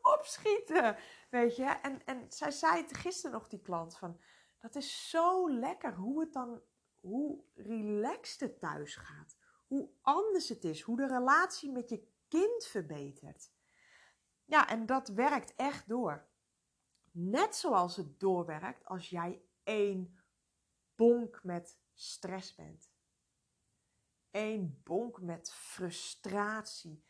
opschieten. 0.02 0.98
Weet 1.30 1.56
je, 1.56 1.66
en, 1.66 2.06
en 2.06 2.26
zij 2.30 2.52
zei 2.52 2.82
het 2.82 2.98
gisteren 2.98 3.32
nog, 3.32 3.48
die 3.48 3.62
klant, 3.62 3.98
van, 3.98 4.22
dat 4.60 4.76
is 4.76 5.10
zo 5.10 5.52
lekker 5.52 5.94
hoe 5.94 6.20
het 6.20 6.34
dan, 6.34 6.62
hoe 7.08 7.44
relaxed 7.54 8.40
het 8.40 8.60
thuis 8.60 8.96
gaat. 8.96 9.38
Hoe 9.68 9.90
anders 10.02 10.50
het 10.50 10.64
is, 10.64 10.82
hoe 10.82 10.98
de 10.98 11.08
relatie 11.08 11.72
met 11.72 11.90
je 11.90 12.08
kind 12.28 12.66
verbetert. 12.66 13.52
Ja, 14.46 14.70
en 14.70 14.86
dat 14.86 15.08
werkt 15.08 15.56
echt 15.56 15.88
door. 15.88 16.28
Net 17.12 17.56
zoals 17.56 17.96
het 17.96 18.20
doorwerkt 18.20 18.86
als 18.86 19.10
jij 19.10 19.42
één 19.64 20.20
bonk 20.96 21.44
met 21.44 21.80
stress 21.94 22.56
bent 22.56 22.94
één 24.36 24.82
bonk 24.84 25.22
met 25.22 25.54
frustratie, 25.54 27.04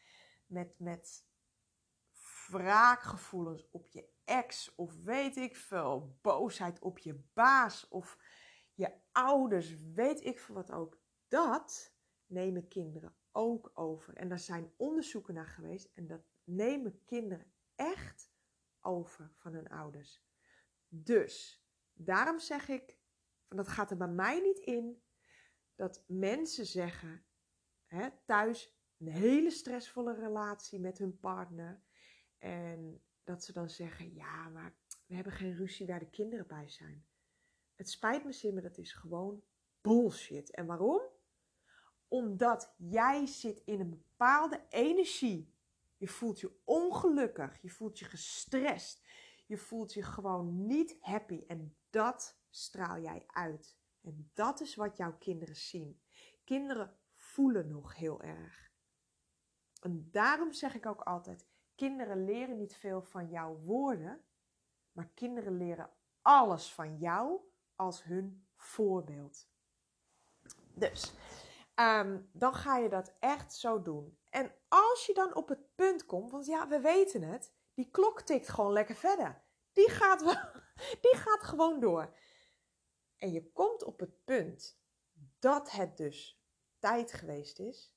met, 0.46 0.80
met 0.80 1.26
wraakgevoelens 2.50 3.70
op 3.72 3.88
je 3.88 4.10
ex 4.26 4.76
of 4.76 5.04
weet 5.04 5.38
ik 5.38 5.56
veel, 5.56 6.18
boosheid 6.22 6.80
op 6.80 6.98
je 6.98 7.24
baas 7.34 7.88
of 7.88 8.18
je 8.76 8.94
ouders, 9.12 9.76
weet 9.94 10.26
ik 10.26 10.40
veel 10.40 10.56
wat 10.56 10.72
ook. 10.72 11.00
Dat 11.28 11.94
nemen 12.26 12.68
kinderen 12.68 13.16
ook 13.32 13.72
over. 13.74 14.16
En 14.16 14.30
daar 14.30 14.40
zijn 14.40 14.74
onderzoeken 14.78 15.34
naar 15.34 15.48
geweest 15.48 15.92
en 15.94 16.08
dat 16.08 16.22
nemen 16.44 17.04
kinderen 17.06 17.54
echt 17.76 18.32
over 18.82 19.32
van 19.36 19.54
hun 19.54 19.70
ouders. 19.70 20.24
Dus 20.88 21.66
daarom 21.94 22.40
zeg 22.40 22.68
ik, 22.68 23.00
dat 23.48 23.68
gaat 23.68 23.92
er 23.92 23.98
bij 23.98 24.08
mij 24.08 24.40
niet 24.40 24.60
in 24.60 25.04
dat 25.76 26.04
mensen 26.08 26.66
zeggen, 26.66 27.26
hè, 27.86 28.10
thuis 28.26 28.76
een 28.98 29.08
hele 29.08 29.52
stressvolle 29.52 30.14
relatie 30.14 30.80
met 30.80 30.98
hun 30.98 31.20
partner. 31.20 31.84
En 32.38 33.04
dat 33.24 33.44
ze 33.44 33.54
dan 33.54 33.70
zeggen, 33.70 34.14
ja, 34.14 34.50
maar 34.50 34.76
we 35.06 35.16
hebben 35.16 35.34
geen 35.34 35.56
ruzie 35.56 35.88
waar 35.88 36.00
de 36.00 36.10
kinderen 36.10 36.48
bij 36.48 36.70
zijn. 36.70 37.06
Het 37.76 37.90
spijt 37.90 38.24
me 38.24 38.32
zeer, 38.32 38.54
maar 38.54 38.62
dat 38.62 38.78
is 38.78 38.94
gewoon 38.94 39.44
bullshit. 39.82 40.52
En 40.52 40.66
waarom? 40.66 41.02
Omdat 42.08 42.74
jij 42.78 43.26
zit 43.26 43.62
in 43.66 43.80
een 43.80 43.90
bepaalde 43.90 44.62
energie. 44.70 45.54
Je 45.98 46.08
voelt 46.08 46.40
je 46.40 46.52
ongelukkig, 46.64 47.62
je 47.62 47.70
voelt 47.70 48.00
je 48.00 48.06
gestrest, 48.06 49.06
je 49.46 49.58
voelt 49.58 49.94
je 49.94 50.04
gewoon 50.04 50.66
niet 50.66 50.98
happy. 51.00 51.44
En 51.48 51.76
dat 51.90 52.40
straal 52.50 53.00
jij 53.00 53.24
uit. 53.28 53.78
En 54.02 54.32
dat 54.34 54.62
is 54.62 54.76
wat 54.76 54.98
jouw 54.98 55.18
kinderen 55.18 55.56
zien. 55.56 56.02
Kinderen 56.44 56.98
voelen 57.14 57.68
nog 57.68 57.96
heel 57.96 58.22
erg. 58.22 58.72
En 59.82 60.10
daarom 60.12 60.54
zeg 60.54 60.76
ik 60.76 60.86
ook 60.86 61.02
altijd: 61.02 61.48
kinderen 61.76 62.26
leren 62.26 62.58
niet 62.58 62.76
veel 62.76 63.02
van 63.02 63.30
jouw 63.30 63.56
woorden, 63.56 64.26
maar 64.92 65.10
kinderen 65.14 65.58
leren 65.58 65.90
alles 66.22 66.74
van 66.74 66.98
jou 66.98 67.40
als 67.76 68.04
hun 68.04 68.48
voorbeeld. 68.56 69.48
Dus 70.74 71.14
ehm, 71.76 72.22
dan 72.32 72.54
ga 72.54 72.78
je 72.78 72.90
dat 72.90 73.16
echt 73.20 73.54
zo 73.54 73.82
doen. 73.82 74.20
En 74.30 74.52
als 74.68 75.06
je 75.06 75.14
dan 75.14 75.36
op 75.36 75.50
het 75.50 75.76
punt 75.76 76.06
komt, 76.06 76.32
want 76.32 76.46
ja, 76.46 76.68
we 76.68 76.80
weten 76.80 77.22
het, 77.22 77.54
die 77.74 77.92
klok 77.92 78.22
tikt 78.22 78.50
gewoon 78.50 78.72
lekker 78.72 78.96
verder. 78.96 79.44
Die 79.74 79.90
gaat, 79.90 80.20
die 81.06 81.16
gaat 81.16 81.44
gewoon 81.44 81.80
door. 81.80 82.16
En 83.18 83.32
je 83.32 83.52
komt 83.52 83.84
op 83.84 84.00
het 84.00 84.24
punt 84.24 84.80
dat 85.40 85.72
het 85.72 85.98
dus 85.98 86.44
tijd 86.80 87.14
geweest 87.14 87.60
is. 87.60 87.96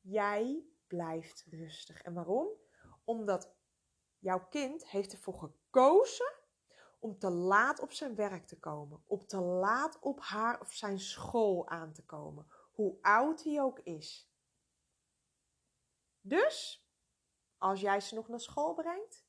Jij 0.00 0.66
blijft 0.86 1.44
rustig. 1.50 2.02
En 2.02 2.14
waarom? 2.14 2.48
Omdat 3.04 3.54
jouw 4.18 4.48
kind 4.48 4.88
heeft 4.88 5.12
ervoor 5.12 5.38
gekozen 5.38 6.32
om 6.98 7.18
te 7.18 7.30
laat 7.30 7.80
op 7.80 7.92
zijn 7.92 8.14
werk 8.14 8.46
te 8.46 8.58
komen. 8.58 9.02
Om 9.06 9.26
te 9.26 9.40
laat 9.40 9.98
op 10.00 10.20
haar 10.20 10.60
of 10.60 10.72
zijn 10.72 10.98
school 10.98 11.68
aan 11.68 11.92
te 11.92 12.04
komen. 12.04 12.46
Hoe 12.72 12.98
oud 13.00 13.42
hij 13.42 13.62
ook 13.62 13.78
is. 13.78 14.30
Dus, 16.20 16.86
als 17.58 17.80
jij 17.80 18.00
ze 18.00 18.14
nog 18.14 18.28
naar 18.28 18.40
school 18.40 18.74
brengt, 18.74 19.26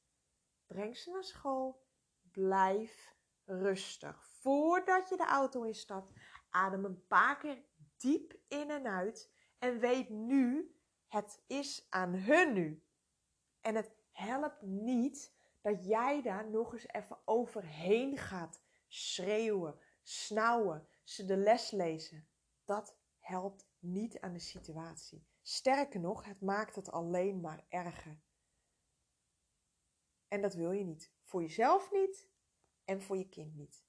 breng 0.65 0.97
ze 0.97 1.11
naar 1.11 1.23
school. 1.23 1.85
Blijf 2.31 3.15
rustig. 3.45 4.27
Voordat 4.27 5.09
je 5.09 5.17
de 5.17 5.25
auto 5.25 5.63
instapt, 5.63 6.11
adem 6.49 6.85
een 6.85 7.07
paar 7.07 7.37
keer 7.37 7.65
diep 7.97 8.35
in 8.47 8.69
en 8.69 8.87
uit. 8.87 9.31
En 9.57 9.79
weet 9.79 10.09
nu, 10.09 10.75
het 11.07 11.43
is 11.47 11.87
aan 11.89 12.13
hun 12.13 12.53
nu. 12.53 12.83
En 13.61 13.75
het 13.75 13.91
helpt 14.11 14.61
niet 14.61 15.36
dat 15.67 15.85
jij 15.85 16.21
daar 16.21 16.49
nog 16.49 16.73
eens 16.73 16.87
even 16.87 17.17
overheen 17.25 18.17
gaat 18.17 18.61
schreeuwen, 18.87 19.79
snauwen, 20.01 20.87
ze 21.03 21.25
de 21.25 21.37
les 21.37 21.71
lezen. 21.71 22.27
Dat 22.65 22.97
helpt 23.19 23.67
niet 23.79 24.19
aan 24.19 24.33
de 24.33 24.39
situatie. 24.39 25.27
Sterker 25.41 25.99
nog, 25.99 26.25
het 26.25 26.41
maakt 26.41 26.75
het 26.75 26.91
alleen 26.91 27.41
maar 27.41 27.65
erger. 27.69 28.21
En 30.27 30.41
dat 30.41 30.53
wil 30.53 30.71
je 30.71 30.83
niet. 30.83 31.11
Voor 31.23 31.41
jezelf 31.41 31.91
niet 31.91 32.29
en 32.85 33.01
voor 33.01 33.17
je 33.17 33.29
kind 33.29 33.55
niet. 33.55 33.85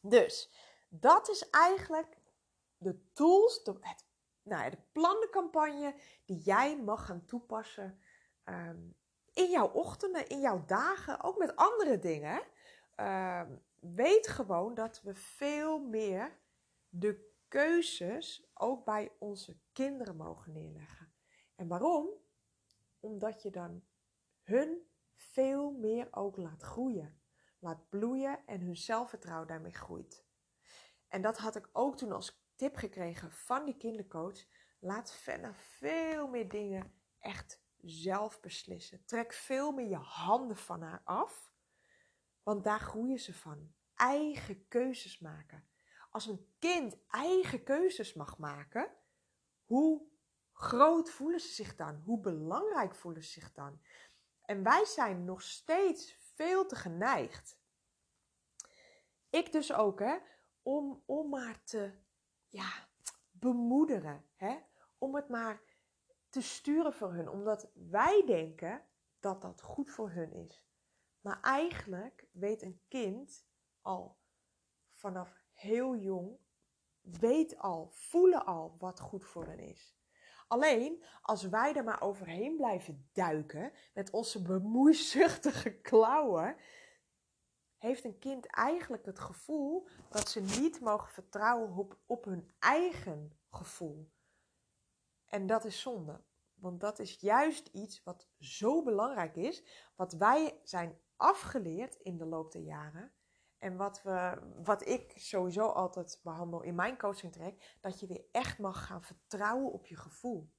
Dus 0.00 0.52
dat 0.88 1.28
is 1.28 1.50
eigenlijk 1.50 2.18
de 2.76 3.12
tools, 3.12 3.64
de, 3.64 3.76
het, 3.80 4.04
nou, 4.42 4.70
de 4.70 4.82
plannencampagne 4.92 5.94
die 6.24 6.38
jij 6.38 6.82
mag 6.82 7.06
gaan 7.06 7.24
toepassen 7.24 8.00
ehm, 8.44 8.88
in 9.40 9.50
jouw 9.50 9.68
ochtenden, 9.68 10.28
in 10.28 10.40
jouw 10.40 10.64
dagen, 10.66 11.22
ook 11.22 11.38
met 11.38 11.56
andere 11.56 11.98
dingen. 11.98 12.42
Ehm, 12.94 13.56
weet 13.80 14.28
gewoon 14.28 14.74
dat 14.74 15.02
we 15.02 15.14
veel 15.14 15.78
meer 15.78 16.38
de 16.88 17.28
keuzes 17.48 18.50
ook 18.54 18.84
bij 18.84 19.12
onze 19.18 19.56
kinderen 19.72 20.16
mogen 20.16 20.52
neerleggen. 20.52 21.12
En 21.56 21.68
waarom? 21.68 22.08
Omdat 23.00 23.42
je 23.42 23.50
dan 23.50 23.84
hun 24.42 24.88
veel 25.14 25.70
meer 25.70 26.08
ook 26.10 26.36
laat 26.36 26.62
groeien, 26.62 27.20
laat 27.58 27.88
bloeien 27.88 28.46
en 28.46 28.60
hun 28.60 28.76
zelfvertrouwen 28.76 29.48
daarmee 29.48 29.74
groeit. 29.74 30.24
En 31.08 31.22
dat 31.22 31.38
had 31.38 31.56
ik 31.56 31.68
ook 31.72 31.96
toen 31.96 32.12
als 32.12 32.48
tip 32.54 32.76
gekregen 32.76 33.30
van 33.30 33.64
die 33.64 33.76
kindercoach. 33.76 34.44
Laat 34.80 35.12
Fenna 35.12 35.54
veel 35.54 36.28
meer 36.28 36.48
dingen 36.48 36.92
echt 37.18 37.62
zelf 37.82 38.40
beslissen. 38.40 39.04
Trek 39.04 39.32
veel 39.32 39.72
meer 39.72 39.88
je 39.88 39.96
handen 39.96 40.56
van 40.56 40.82
haar 40.82 41.02
af, 41.04 41.52
want 42.42 42.64
daar 42.64 42.80
groeien 42.80 43.18
ze 43.18 43.34
van. 43.34 43.72
Eigen 43.94 44.68
keuzes 44.68 45.18
maken. 45.18 45.68
Als 46.10 46.26
een 46.26 46.54
kind 46.58 46.96
eigen 47.08 47.62
keuzes 47.62 48.14
mag 48.14 48.38
maken, 48.38 48.96
hoe 49.64 50.02
groot 50.52 51.10
voelen 51.10 51.40
ze 51.40 51.48
zich 51.48 51.76
dan? 51.76 52.02
Hoe 52.04 52.20
belangrijk 52.20 52.94
voelen 52.94 53.22
ze 53.22 53.30
zich 53.30 53.52
dan? 53.52 53.80
En 54.42 54.62
wij 54.62 54.84
zijn 54.84 55.24
nog 55.24 55.42
steeds 55.42 56.12
veel 56.34 56.66
te 56.66 56.76
geneigd. 56.76 57.58
Ik 59.30 59.52
dus 59.52 59.72
ook, 59.72 59.98
hè, 59.98 60.16
om, 60.62 61.02
om 61.06 61.28
maar 61.28 61.64
te 61.64 61.92
ja, 62.48 62.88
bemoederen. 63.30 64.24
Hè? 64.36 64.58
Om 64.98 65.14
het 65.14 65.28
maar 65.28 65.62
te 66.30 66.40
sturen 66.40 66.92
voor 66.92 67.12
hun. 67.12 67.28
Omdat 67.28 67.70
wij 67.74 68.22
denken 68.26 68.82
dat 69.20 69.42
dat 69.42 69.62
goed 69.62 69.90
voor 69.90 70.10
hun 70.10 70.32
is. 70.32 70.64
Maar 71.20 71.40
eigenlijk 71.40 72.28
weet 72.32 72.62
een 72.62 72.80
kind 72.88 73.46
al 73.80 74.18
vanaf 74.92 75.44
heel 75.52 75.96
jong, 75.96 76.38
weet 77.00 77.58
al, 77.58 77.88
voelen 77.90 78.46
al 78.46 78.76
wat 78.78 79.00
goed 79.00 79.24
voor 79.24 79.46
hen 79.46 79.58
is. 79.58 79.98
Alleen 80.48 81.04
als 81.22 81.48
wij 81.48 81.74
er 81.74 81.84
maar 81.84 82.02
overheen 82.02 82.56
blijven 82.56 83.08
duiken 83.12 83.72
met 83.94 84.10
onze 84.10 84.42
bemoeizuchtige 84.42 85.80
klauwen, 85.80 86.56
heeft 87.78 88.04
een 88.04 88.18
kind 88.18 88.46
eigenlijk 88.46 89.04
het 89.06 89.18
gevoel 89.18 89.88
dat 90.08 90.28
ze 90.28 90.40
niet 90.40 90.80
mogen 90.80 91.12
vertrouwen 91.12 91.76
op, 91.76 91.98
op 92.06 92.24
hun 92.24 92.50
eigen 92.58 93.38
gevoel. 93.50 94.10
En 95.30 95.46
dat 95.46 95.64
is 95.64 95.80
zonde. 95.80 96.24
Want 96.54 96.80
dat 96.80 96.98
is 96.98 97.20
juist 97.20 97.68
iets 97.68 98.02
wat 98.02 98.28
zo 98.38 98.82
belangrijk 98.82 99.36
is, 99.36 99.64
wat 99.96 100.12
wij 100.12 100.60
zijn 100.62 101.00
afgeleerd 101.16 101.94
in 101.94 102.18
de 102.18 102.26
loop 102.26 102.52
der 102.52 102.62
jaren. 102.62 103.12
En 103.58 103.76
wat, 103.76 104.02
we, 104.02 104.38
wat 104.62 104.86
ik 104.86 105.12
sowieso 105.16 105.66
altijd 105.66 106.20
behandel 106.22 106.62
in 106.62 106.74
mijn 106.74 106.98
coaching 106.98 107.32
trek, 107.32 107.76
dat 107.80 108.00
je 108.00 108.06
weer 108.06 108.24
echt 108.32 108.58
mag 108.58 108.86
gaan 108.86 109.02
vertrouwen 109.02 109.72
op 109.72 109.86
je 109.86 109.96
gevoel. 109.96 110.52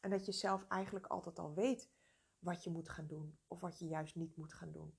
En 0.00 0.10
dat 0.10 0.26
je 0.26 0.32
zelf 0.32 0.64
eigenlijk 0.68 1.06
altijd 1.06 1.38
al 1.38 1.54
weet 1.54 1.90
wat 2.38 2.64
je 2.64 2.70
moet 2.70 2.88
gaan 2.88 3.06
doen 3.06 3.38
of 3.46 3.60
wat 3.60 3.78
je 3.78 3.86
juist 3.86 4.14
niet 4.14 4.36
moet 4.36 4.54
gaan 4.54 4.72
doen. 4.72 4.98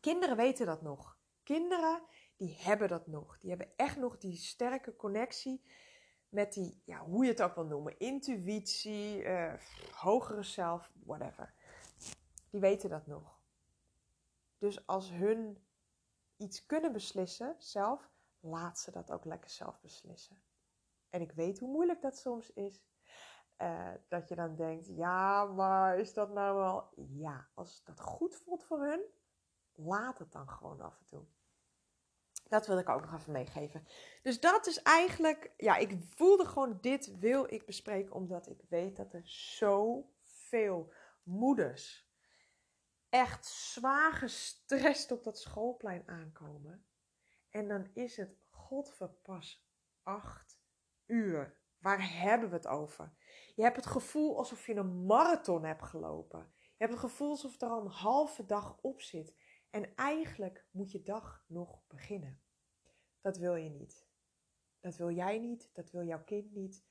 Kinderen 0.00 0.36
weten 0.36 0.66
dat 0.66 0.82
nog. 0.82 1.18
Kinderen 1.42 2.02
die 2.36 2.56
hebben 2.58 2.88
dat 2.88 3.06
nog. 3.06 3.38
Die 3.38 3.50
hebben 3.50 3.76
echt 3.76 3.96
nog 3.96 4.18
die 4.18 4.36
sterke 4.36 4.96
connectie 4.96 5.62
met 6.36 6.52
die, 6.52 6.82
ja, 6.84 7.04
hoe 7.04 7.24
je 7.24 7.30
het 7.30 7.42
ook 7.42 7.54
wil 7.54 7.64
noemen, 7.64 7.98
intuïtie, 7.98 9.22
uh, 9.22 9.52
hogere 9.92 10.42
zelf, 10.42 10.92
whatever. 11.04 11.54
Die 12.50 12.60
weten 12.60 12.90
dat 12.90 13.06
nog. 13.06 13.40
Dus 14.58 14.86
als 14.86 15.10
hun 15.10 15.66
iets 16.36 16.66
kunnen 16.66 16.92
beslissen 16.92 17.56
zelf, 17.58 18.10
laat 18.40 18.78
ze 18.78 18.90
dat 18.90 19.10
ook 19.10 19.24
lekker 19.24 19.50
zelf 19.50 19.80
beslissen. 19.80 20.42
En 21.10 21.20
ik 21.20 21.32
weet 21.32 21.58
hoe 21.58 21.68
moeilijk 21.68 22.02
dat 22.02 22.16
soms 22.16 22.52
is. 22.52 22.84
Uh, 23.58 23.90
dat 24.08 24.28
je 24.28 24.34
dan 24.34 24.56
denkt, 24.56 24.86
ja, 24.86 25.44
maar 25.44 25.98
is 25.98 26.12
dat 26.12 26.32
nou 26.32 26.56
wel... 26.56 27.06
Ja, 27.18 27.48
als 27.54 27.84
dat 27.84 28.00
goed 28.00 28.34
voelt 28.34 28.64
voor 28.64 28.80
hun, 28.80 29.00
laat 29.72 30.18
het 30.18 30.32
dan 30.32 30.48
gewoon 30.48 30.80
af 30.80 30.98
en 30.98 31.06
toe. 31.06 31.24
Dat 32.48 32.66
wil 32.66 32.78
ik 32.78 32.88
ook 32.88 33.00
nog 33.00 33.14
even 33.14 33.32
meegeven. 33.32 33.86
Dus 34.22 34.40
dat 34.40 34.66
is 34.66 34.82
eigenlijk, 34.82 35.52
ja, 35.56 35.76
ik 35.76 35.96
voelde 36.14 36.44
gewoon 36.44 36.78
dit 36.80 37.18
wil 37.18 37.52
ik 37.52 37.66
bespreken, 37.66 38.14
omdat 38.14 38.48
ik 38.48 38.62
weet 38.68 38.96
dat 38.96 39.12
er 39.12 39.26
zoveel 39.28 40.92
moeders 41.22 42.06
echt 43.08 43.46
zwaar 43.46 44.12
gestrest 44.12 45.10
op 45.10 45.24
dat 45.24 45.38
schoolplein 45.38 46.08
aankomen. 46.08 46.86
En 47.50 47.68
dan 47.68 47.90
is 47.94 48.16
het 48.16 48.36
godverpas 48.48 49.66
acht 50.02 50.60
uur. 51.06 51.64
Waar 51.78 52.18
hebben 52.20 52.48
we 52.48 52.54
het 52.54 52.66
over? 52.66 53.12
Je 53.54 53.62
hebt 53.62 53.76
het 53.76 53.86
gevoel 53.86 54.38
alsof 54.38 54.66
je 54.66 54.74
een 54.74 55.06
marathon 55.06 55.64
hebt 55.64 55.82
gelopen. 55.82 56.52
Je 56.54 56.84
hebt 56.84 56.90
het 56.90 57.00
gevoel 57.00 57.30
alsof 57.30 57.60
er 57.60 57.68
al 57.68 57.80
een 57.80 57.90
halve 57.90 58.46
dag 58.46 58.78
op 58.80 59.00
zit. 59.00 59.34
En 59.76 59.94
eigenlijk 59.94 60.64
moet 60.70 60.92
je 60.92 61.02
dag 61.02 61.44
nog 61.46 61.86
beginnen. 61.86 62.40
Dat 63.20 63.36
wil 63.36 63.54
je 63.54 63.70
niet. 63.70 64.06
Dat 64.80 64.96
wil 64.96 65.10
jij 65.10 65.38
niet, 65.38 65.70
dat 65.74 65.90
wil 65.90 66.02
jouw 66.02 66.24
kind 66.24 66.54
niet. 66.54 66.84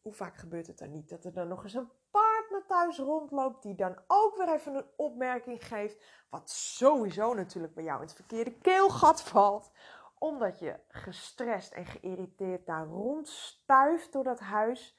Hoe 0.00 0.12
vaak 0.12 0.36
gebeurt 0.36 0.66
het 0.66 0.78
dan 0.78 0.90
niet 0.90 1.08
dat 1.08 1.24
er 1.24 1.32
dan 1.32 1.48
nog 1.48 1.62
eens 1.62 1.74
een 1.74 1.90
partner 2.10 2.66
thuis 2.66 2.98
rondloopt 2.98 3.62
die 3.62 3.74
dan 3.74 4.02
ook 4.06 4.36
weer 4.36 4.52
even 4.52 4.74
een 4.74 4.90
opmerking 4.96 5.66
geeft, 5.66 6.04
wat 6.30 6.50
sowieso 6.50 7.34
natuurlijk 7.34 7.74
bij 7.74 7.84
jou 7.84 8.00
in 8.00 8.06
het 8.06 8.16
verkeerde 8.16 8.58
keelgat 8.58 9.22
valt, 9.22 9.72
omdat 10.18 10.58
je 10.58 10.80
gestrest 10.88 11.72
en 11.72 11.86
geïrriteerd 11.86 12.66
daar 12.66 12.86
rondstuift 12.86 14.12
door 14.12 14.24
dat 14.24 14.40
huis. 14.40 14.98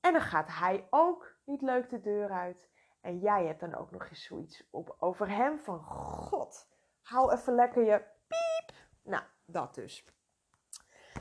En 0.00 0.12
dan 0.12 0.22
gaat 0.22 0.48
hij 0.48 0.86
ook 0.90 1.36
niet 1.44 1.62
leuk 1.62 1.88
de 1.88 2.00
deur 2.00 2.30
uit. 2.30 2.71
En 3.02 3.18
jij 3.18 3.46
hebt 3.46 3.60
dan 3.60 3.74
ook 3.74 3.90
nog 3.90 4.08
eens 4.08 4.24
zoiets 4.24 4.68
op, 4.70 4.96
over 4.98 5.28
hem 5.28 5.58
van 5.58 5.80
God. 5.80 6.68
Hou 7.02 7.32
even 7.32 7.54
lekker 7.54 7.84
je 7.84 8.02
piep. 8.26 8.76
Nou, 9.02 9.22
dat 9.44 9.74
dus. 9.74 10.06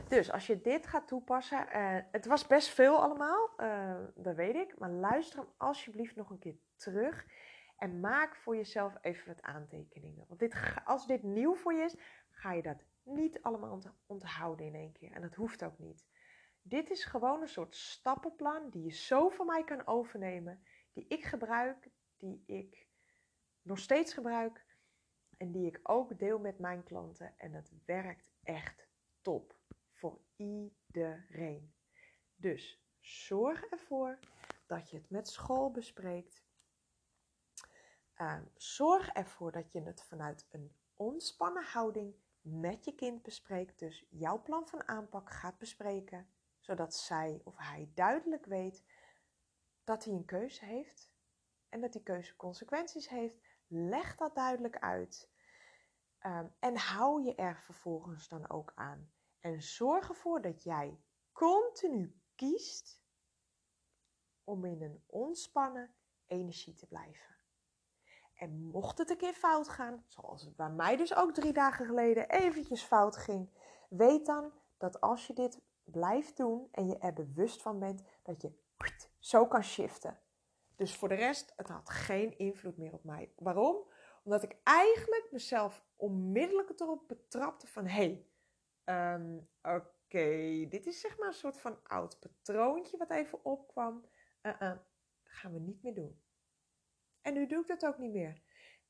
Dus 0.08 0.32
als 0.32 0.48
je 0.48 0.62
dit 0.62 0.88
gaat 0.88 1.08
toepassen, 1.08 1.68
uh, 1.76 1.98
het 2.12 2.26
was 2.26 2.48
best 2.48 2.70
veel 2.70 3.02
allemaal, 3.02 3.50
uh, 3.58 3.96
dat 4.16 4.36
weet 4.36 4.56
ik. 4.56 4.80
Maar 4.80 4.90
luister 4.90 5.40
hem 5.40 5.48
alsjeblieft 5.58 6.16
nog 6.16 6.30
een 6.30 6.40
keer 6.40 6.56
terug. 6.76 7.26
En 7.78 8.00
maak 8.00 8.36
voor 8.36 8.56
jezelf 8.56 8.98
even 9.02 9.28
wat 9.28 9.42
aantekeningen. 9.42 10.26
Want 10.28 10.40
dit, 10.40 10.56
als 10.86 11.08
dit 11.08 11.24
nieuw 11.24 11.56
voor 11.56 11.74
je 11.74 11.84
is, 11.84 11.96
ga 12.30 12.52
je 12.52 12.62
dat 12.62 12.84
niet 13.04 13.42
allemaal 13.42 13.82
onthouden 14.06 14.66
in 14.66 14.76
één 14.76 14.92
keer. 14.92 15.12
En 15.12 15.22
dat 15.22 15.36
hoeft 15.36 15.64
ook 15.64 15.80
niet. 15.80 16.06
Dit 16.62 16.90
is 16.90 17.06
gewoon 17.06 17.42
een 17.42 17.48
soort 17.48 17.76
stappenplan 17.76 18.70
die 18.70 18.84
je 18.84 18.92
zo 18.92 19.30
van 19.30 19.46
mij 19.46 19.64
kan 19.64 19.88
overnemen 19.88 20.64
die 20.94 21.06
ik 21.08 21.24
gebruik, 21.24 21.90
die 22.18 22.44
ik 22.46 22.88
nog 23.62 23.80
steeds 23.80 24.14
gebruik 24.14 24.66
en 25.38 25.52
die 25.52 25.66
ik 25.68 25.80
ook 25.84 26.20
deel 26.20 26.40
met 26.40 26.60
mijn 26.60 26.84
klanten. 26.84 27.34
En 27.38 27.54
het 27.54 27.72
werkt 27.86 28.32
echt 28.44 28.88
top 29.22 29.60
voor 29.94 30.22
iedereen. 30.36 31.74
Dus 32.36 32.84
zorg 33.00 33.64
ervoor 33.64 34.20
dat 34.66 34.90
je 34.90 34.98
het 34.98 35.10
met 35.10 35.28
school 35.28 35.72
bespreekt. 35.72 36.44
Uh, 38.18 38.42
zorg 38.56 39.10
ervoor 39.10 39.52
dat 39.52 39.72
je 39.72 39.82
het 39.82 40.04
vanuit 40.04 40.48
een 40.50 40.76
ontspannen 40.96 41.64
houding 41.64 42.16
met 42.42 42.86
je 42.86 42.96
kind 42.96 43.22
bespreekt. 43.22 43.80
Dus 43.80 44.06
jouw 44.10 44.42
plan 44.42 44.68
van 44.68 44.88
aanpak 44.88 45.30
gaat 45.30 45.58
bespreken, 45.58 46.28
zodat 46.60 46.96
zij 46.96 47.42
of 47.44 47.58
hij 47.58 47.92
duidelijk 47.94 48.46
weet 48.46 48.84
dat 49.92 50.04
hij 50.04 50.14
een 50.14 50.26
keuze 50.26 50.66
heeft 50.66 51.12
en 51.70 51.82
dat 51.82 51.92
die 51.94 52.04
keuze 52.04 52.36
consequenties 52.36 53.10
heeft. 53.10 53.36
Leg 53.68 54.16
dat 54.16 54.36
duidelijk 54.36 54.78
uit. 54.80 55.30
Ehm, 56.20 56.48
en 56.60 56.78
hou 56.78 57.24
je 57.24 57.36
er 57.36 57.58
vervolgens 57.58 58.28
dan 58.28 58.50
ook 58.50 58.72
aan. 58.76 59.12
En 59.40 59.62
zorg 59.62 60.10
ervoor 60.10 60.42
dat 60.42 60.64
jij 60.64 61.00
continu 61.32 62.22
kiest 62.36 63.04
om 64.44 64.66
in 64.66 64.82
een 64.82 65.04
ontspannen 65.06 65.94
energie 66.28 66.74
te 66.74 66.88
blijven. 66.88 67.36
En 68.34 68.64
mocht 68.64 68.98
het 68.98 69.10
een 69.10 69.18
keer 69.18 69.34
fout 69.34 69.70
gaan, 69.70 70.04
zoals 70.08 70.42
het 70.42 70.56
bij 70.56 70.70
mij 70.70 70.98
dus 70.98 71.16
ook 71.16 71.34
drie 71.34 71.54
dagen 71.54 71.86
geleden 71.86 72.30
eventjes 72.30 72.84
fout 72.84 73.18
ging, 73.18 73.50
weet 73.90 74.26
dan 74.26 74.52
dat 74.78 75.02
als 75.02 75.28
je 75.28 75.34
dit 75.34 75.62
blijft 75.84 76.38
doen 76.38 76.68
en 76.72 76.88
je 76.88 76.98
er 76.98 77.14
bewust 77.14 77.62
van 77.62 77.80
bent, 77.80 78.04
dat 78.24 78.42
je 78.42 78.60
zo 79.20 79.48
kan 79.48 79.64
shiften. 79.64 80.20
Dus 80.76 80.96
voor 80.96 81.08
de 81.08 81.16
rest, 81.16 81.54
het 81.56 81.68
had 81.68 81.90
geen 81.90 82.38
invloed 82.38 82.78
meer 82.78 82.94
op 82.94 83.04
mij. 83.04 83.34
Waarom? 83.36 83.78
Omdat 84.24 84.44
ik 84.44 84.58
eigenlijk 84.64 85.28
mezelf 85.32 85.84
onmiddellijk 85.96 86.80
erop 86.80 87.08
betrapte 87.08 87.68
van... 87.68 87.86
hé, 87.86 87.92
hey, 87.92 88.26
ehm, 88.84 89.38
oké, 89.62 90.66
dit 90.70 90.86
is 90.86 91.00
zeg 91.00 91.18
maar 91.18 91.28
een 91.28 91.34
soort 91.34 91.60
van 91.60 91.80
oud 91.84 92.20
patroontje 92.20 92.98
wat 92.98 93.10
even 93.10 93.46
opkwam. 93.46 94.06
Uh 94.42 94.72
gaan 95.32 95.54
we 95.54 95.60
niet 95.60 95.84
meer 95.84 95.94
doen. 95.94 96.22
En 97.22 97.34
nu 97.34 97.48
doe 97.48 97.62
ik 97.62 97.68
dat 97.68 97.86
ook 97.86 97.98
niet 97.98 98.12
meer. 98.12 98.42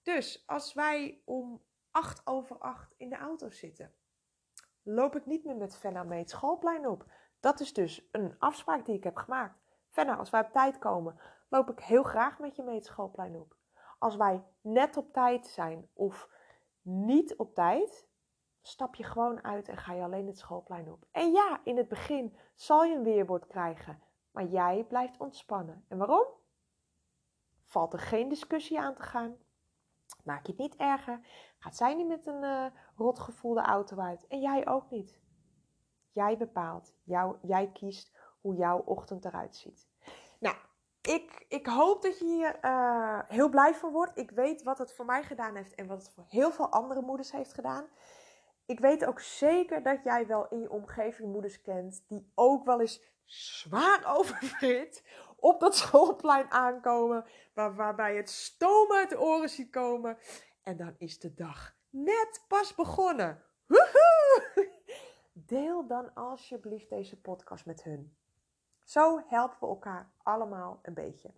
Dus 0.04 0.44
als 0.48 0.74
wij 0.74 1.22
om 1.26 1.64
acht 1.92 2.28
over 2.28 2.58
acht 2.58 2.94
in 2.98 3.10
de 3.10 3.16
auto 3.16 3.50
zitten, 3.50 3.94
loop 4.82 5.16
ik 5.16 5.26
niet 5.26 5.44
meer 5.46 5.56
met 5.56 5.76
Fenna 5.76 6.04
mee 6.04 6.20
het 6.20 6.30
schoolplein 6.30 6.88
op. 6.88 7.12
Dat 7.40 7.60
is 7.60 7.74
dus 7.74 8.08
een 8.12 8.36
afspraak 8.40 8.86
die 8.86 8.96
ik 8.96 9.04
heb 9.04 9.16
gemaakt. 9.16 9.61
Fenna, 9.92 10.16
als 10.16 10.30
wij 10.30 10.42
op 10.42 10.52
tijd 10.52 10.80
komen, 10.80 11.20
loop 11.50 11.70
ik 11.70 11.80
heel 11.80 12.04
graag 12.04 12.40
met 12.40 12.56
je 12.56 12.64
mee 12.64 12.76
het 12.76 12.86
schoolplein 12.86 13.36
op. 13.36 13.56
Als 14.00 14.16
wij 14.16 14.44
net 14.62 14.98
op 14.98 15.14
tijd 15.14 15.48
zijn 15.48 15.90
of 15.94 16.30
niet 16.82 17.36
op 17.36 17.56
tijd, 17.56 18.08
stap 18.62 18.96
je 18.96 19.04
gewoon 19.04 19.44
uit 19.44 19.68
en 19.68 19.78
ga 19.78 19.94
je 19.94 20.04
alleen 20.04 20.28
het 20.28 20.38
schoolplein 20.38 20.92
op. 20.92 21.06
En 21.12 21.32
ja, 21.32 21.62
in 21.64 21.78
het 21.78 21.88
begin 21.88 22.38
zal 22.56 22.84
je 22.84 22.96
een 22.96 23.04
weerbord 23.04 23.48
krijgen, 23.48 24.02
maar 24.32 24.46
jij 24.46 24.84
blijft 24.84 25.18
ontspannen. 25.18 25.86
En 25.88 25.98
waarom? 25.98 26.26
Valt 27.66 27.94
er 27.94 28.00
geen 28.00 28.30
discussie 28.30 28.80
aan 28.80 28.96
te 28.96 29.02
gaan. 29.02 29.36
Maak 30.24 30.46
je 30.46 30.52
het 30.52 30.62
niet 30.62 30.76
erger. 30.76 31.20
Gaat 31.58 31.76
zij 31.76 31.96
niet 31.96 32.08
met 32.08 32.26
een 32.26 32.44
uh, 32.44 32.66
rotgevoelde 32.96 33.62
auto 33.62 34.00
uit. 34.00 34.28
En 34.28 34.40
jij 34.40 34.68
ook 34.68 34.90
niet. 34.90 35.20
Jij 36.12 36.38
bepaalt. 36.38 36.96
Jou, 37.04 37.38
jij 37.42 37.72
kiest 37.72 38.18
hoe 38.42 38.56
jouw 38.56 38.82
ochtend 38.86 39.26
eruit 39.26 39.56
ziet. 39.56 39.88
Nou, 40.40 40.56
ik, 41.02 41.46
ik 41.48 41.68
hoop 41.68 42.02
dat 42.02 42.20
je 42.20 42.26
hier 42.26 42.60
uh, 42.62 43.20
heel 43.28 43.50
blij 43.50 43.74
van 43.74 43.92
wordt. 43.92 44.18
Ik 44.18 44.32
weet 44.32 44.64
wat 44.64 44.78
het 44.78 44.94
voor 44.94 45.06
mij 45.06 45.24
gedaan 45.24 45.56
heeft 45.56 45.76
en 45.76 45.88
wat 45.88 45.98
het 45.98 46.12
voor 46.14 46.26
heel 46.28 46.52
veel 46.52 46.70
andere 46.70 47.02
moeders 47.02 47.32
heeft 47.32 47.54
gedaan. 47.54 47.86
Ik 48.66 48.80
weet 48.80 49.06
ook 49.06 49.20
zeker 49.20 49.84
dat 49.84 50.04
jij 50.04 50.28
wel 50.28 50.48
in 50.48 50.60
je 50.60 50.72
omgeving 50.72 51.32
moeders 51.32 51.62
kent 51.62 52.04
die 52.08 52.32
ook 52.36 52.66
wel 52.66 52.82
eens 52.82 53.02
zwaar 53.26 54.04
overfrit 54.18 55.04
op 55.36 55.60
dat 55.60 55.76
schoolplein 55.76 56.52
aankomen, 56.52 57.26
waar, 57.54 57.76
waarbij 57.76 58.16
het 58.16 58.30
stoom 58.30 58.92
uit 58.92 59.10
de 59.10 59.20
oren 59.20 59.50
ziet 59.50 59.70
komen. 59.70 60.18
En 60.64 60.78
dan 60.78 60.96
is 60.98 61.20
de 61.20 61.34
dag 61.34 61.76
net 61.90 62.46
pas 62.48 62.76
begonnen. 62.76 63.44
Woehoe! 63.68 64.70
Deel 65.34 65.88
dan 65.88 66.14
alsjeblieft 66.14 66.90
deze 66.90 67.22
podcast 67.22 67.66
met 67.66 67.84
hun. 67.84 68.16
Zo 68.84 69.22
helpen 69.28 69.60
we 69.60 69.68
elkaar 69.68 70.12
allemaal 70.18 70.80
een 70.82 70.94
beetje. 70.94 71.34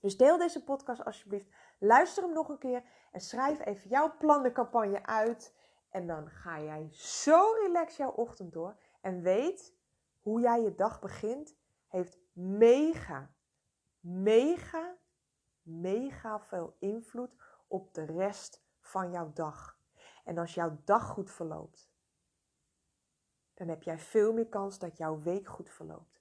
Dus 0.00 0.16
deel 0.16 0.38
deze 0.38 0.64
podcast 0.64 1.04
alsjeblieft. 1.04 1.48
Luister 1.78 2.22
hem 2.22 2.32
nog 2.32 2.48
een 2.48 2.58
keer 2.58 2.84
en 3.12 3.20
schrijf 3.20 3.64
even 3.64 3.88
jouw 3.88 4.16
plannencampagne 4.18 5.06
uit. 5.06 5.54
En 5.88 6.06
dan 6.06 6.28
ga 6.28 6.60
jij 6.60 6.88
zo 6.92 7.52
relax 7.62 7.96
jouw 7.96 8.10
ochtend 8.10 8.52
door. 8.52 8.76
En 9.00 9.22
weet 9.22 9.74
hoe 10.20 10.40
jij 10.40 10.62
je 10.62 10.74
dag 10.74 11.00
begint, 11.00 11.56
heeft 11.86 12.18
mega, 12.32 13.34
mega, 14.00 14.96
mega 15.62 16.40
veel 16.40 16.76
invloed 16.78 17.36
op 17.66 17.94
de 17.94 18.04
rest 18.04 18.64
van 18.80 19.10
jouw 19.10 19.32
dag. 19.32 19.78
En 20.24 20.38
als 20.38 20.54
jouw 20.54 20.78
dag 20.84 21.06
goed 21.06 21.30
verloopt, 21.30 21.92
dan 23.54 23.68
heb 23.68 23.82
jij 23.82 23.98
veel 23.98 24.32
meer 24.32 24.48
kans 24.48 24.78
dat 24.78 24.96
jouw 24.96 25.20
week 25.20 25.48
goed 25.48 25.70
verloopt. 25.70 26.13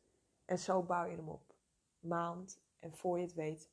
En 0.45 0.59
zo 0.59 0.81
bouw 0.81 1.05
je 1.05 1.15
hem 1.15 1.29
op. 1.29 1.53
Maand 1.99 2.61
en 2.79 2.95
voor 2.95 3.17
je 3.17 3.23
het 3.23 3.33
weet, 3.33 3.71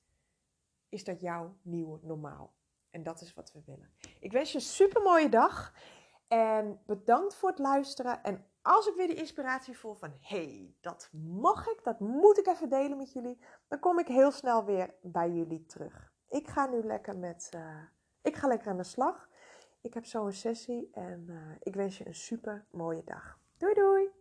is 0.89 1.05
dat 1.05 1.21
jouw 1.21 1.57
nieuwe 1.63 1.99
normaal. 2.03 2.55
En 2.91 3.03
dat 3.03 3.21
is 3.21 3.35
wat 3.35 3.53
we 3.53 3.63
willen. 3.67 3.91
Ik 4.21 4.33
wens 4.33 4.53
je 4.53 4.59
een 4.59 4.65
super 4.65 5.03
mooie 5.03 5.29
dag. 5.29 5.75
En 6.29 6.83
bedankt 6.87 7.35
voor 7.35 7.49
het 7.49 7.59
luisteren. 7.59 8.23
En 8.23 8.47
als 8.63 8.87
ik 8.87 8.95
weer 8.95 9.07
de 9.07 9.15
inspiratie 9.15 9.79
voel 9.79 9.95
van 9.95 10.13
hey, 10.21 10.75
dat 10.81 11.09
mag 11.13 11.67
ik, 11.67 11.81
dat 11.85 12.01
moet 12.01 12.39
ik 12.39 12.47
even 12.47 12.69
delen 12.69 12.97
met 12.97 13.13
jullie, 13.13 13.39
dan 13.69 13.79
kom 13.79 13.99
ik 13.99 14.07
heel 14.07 14.31
snel 14.31 14.65
weer 14.65 14.95
bij 15.03 15.31
jullie 15.31 15.67
terug. 15.67 16.13
Ik 16.29 16.49
ga 16.49 16.67
nu 16.67 16.83
lekker 16.83 17.17
met, 17.17 17.51
uh, 17.55 17.83
ik 18.23 18.37
ga 18.37 18.49
lekker 18.49 18.71
aan 18.71 18.77
de 18.77 18.83
slag. 18.83 19.29
Ik 19.81 19.95
heb 19.95 20.05
zo 20.05 20.27
een 20.27 20.33
sessie 20.33 20.91
en 20.93 21.27
uh, 21.29 21.37
ik 21.61 21.75
wens 21.75 21.99
je 21.99 22.07
een 22.07 22.15
super 22.15 22.67
mooie 22.71 23.05
dag. 23.05 23.39
Doei 23.57 23.75
doei! 23.75 24.20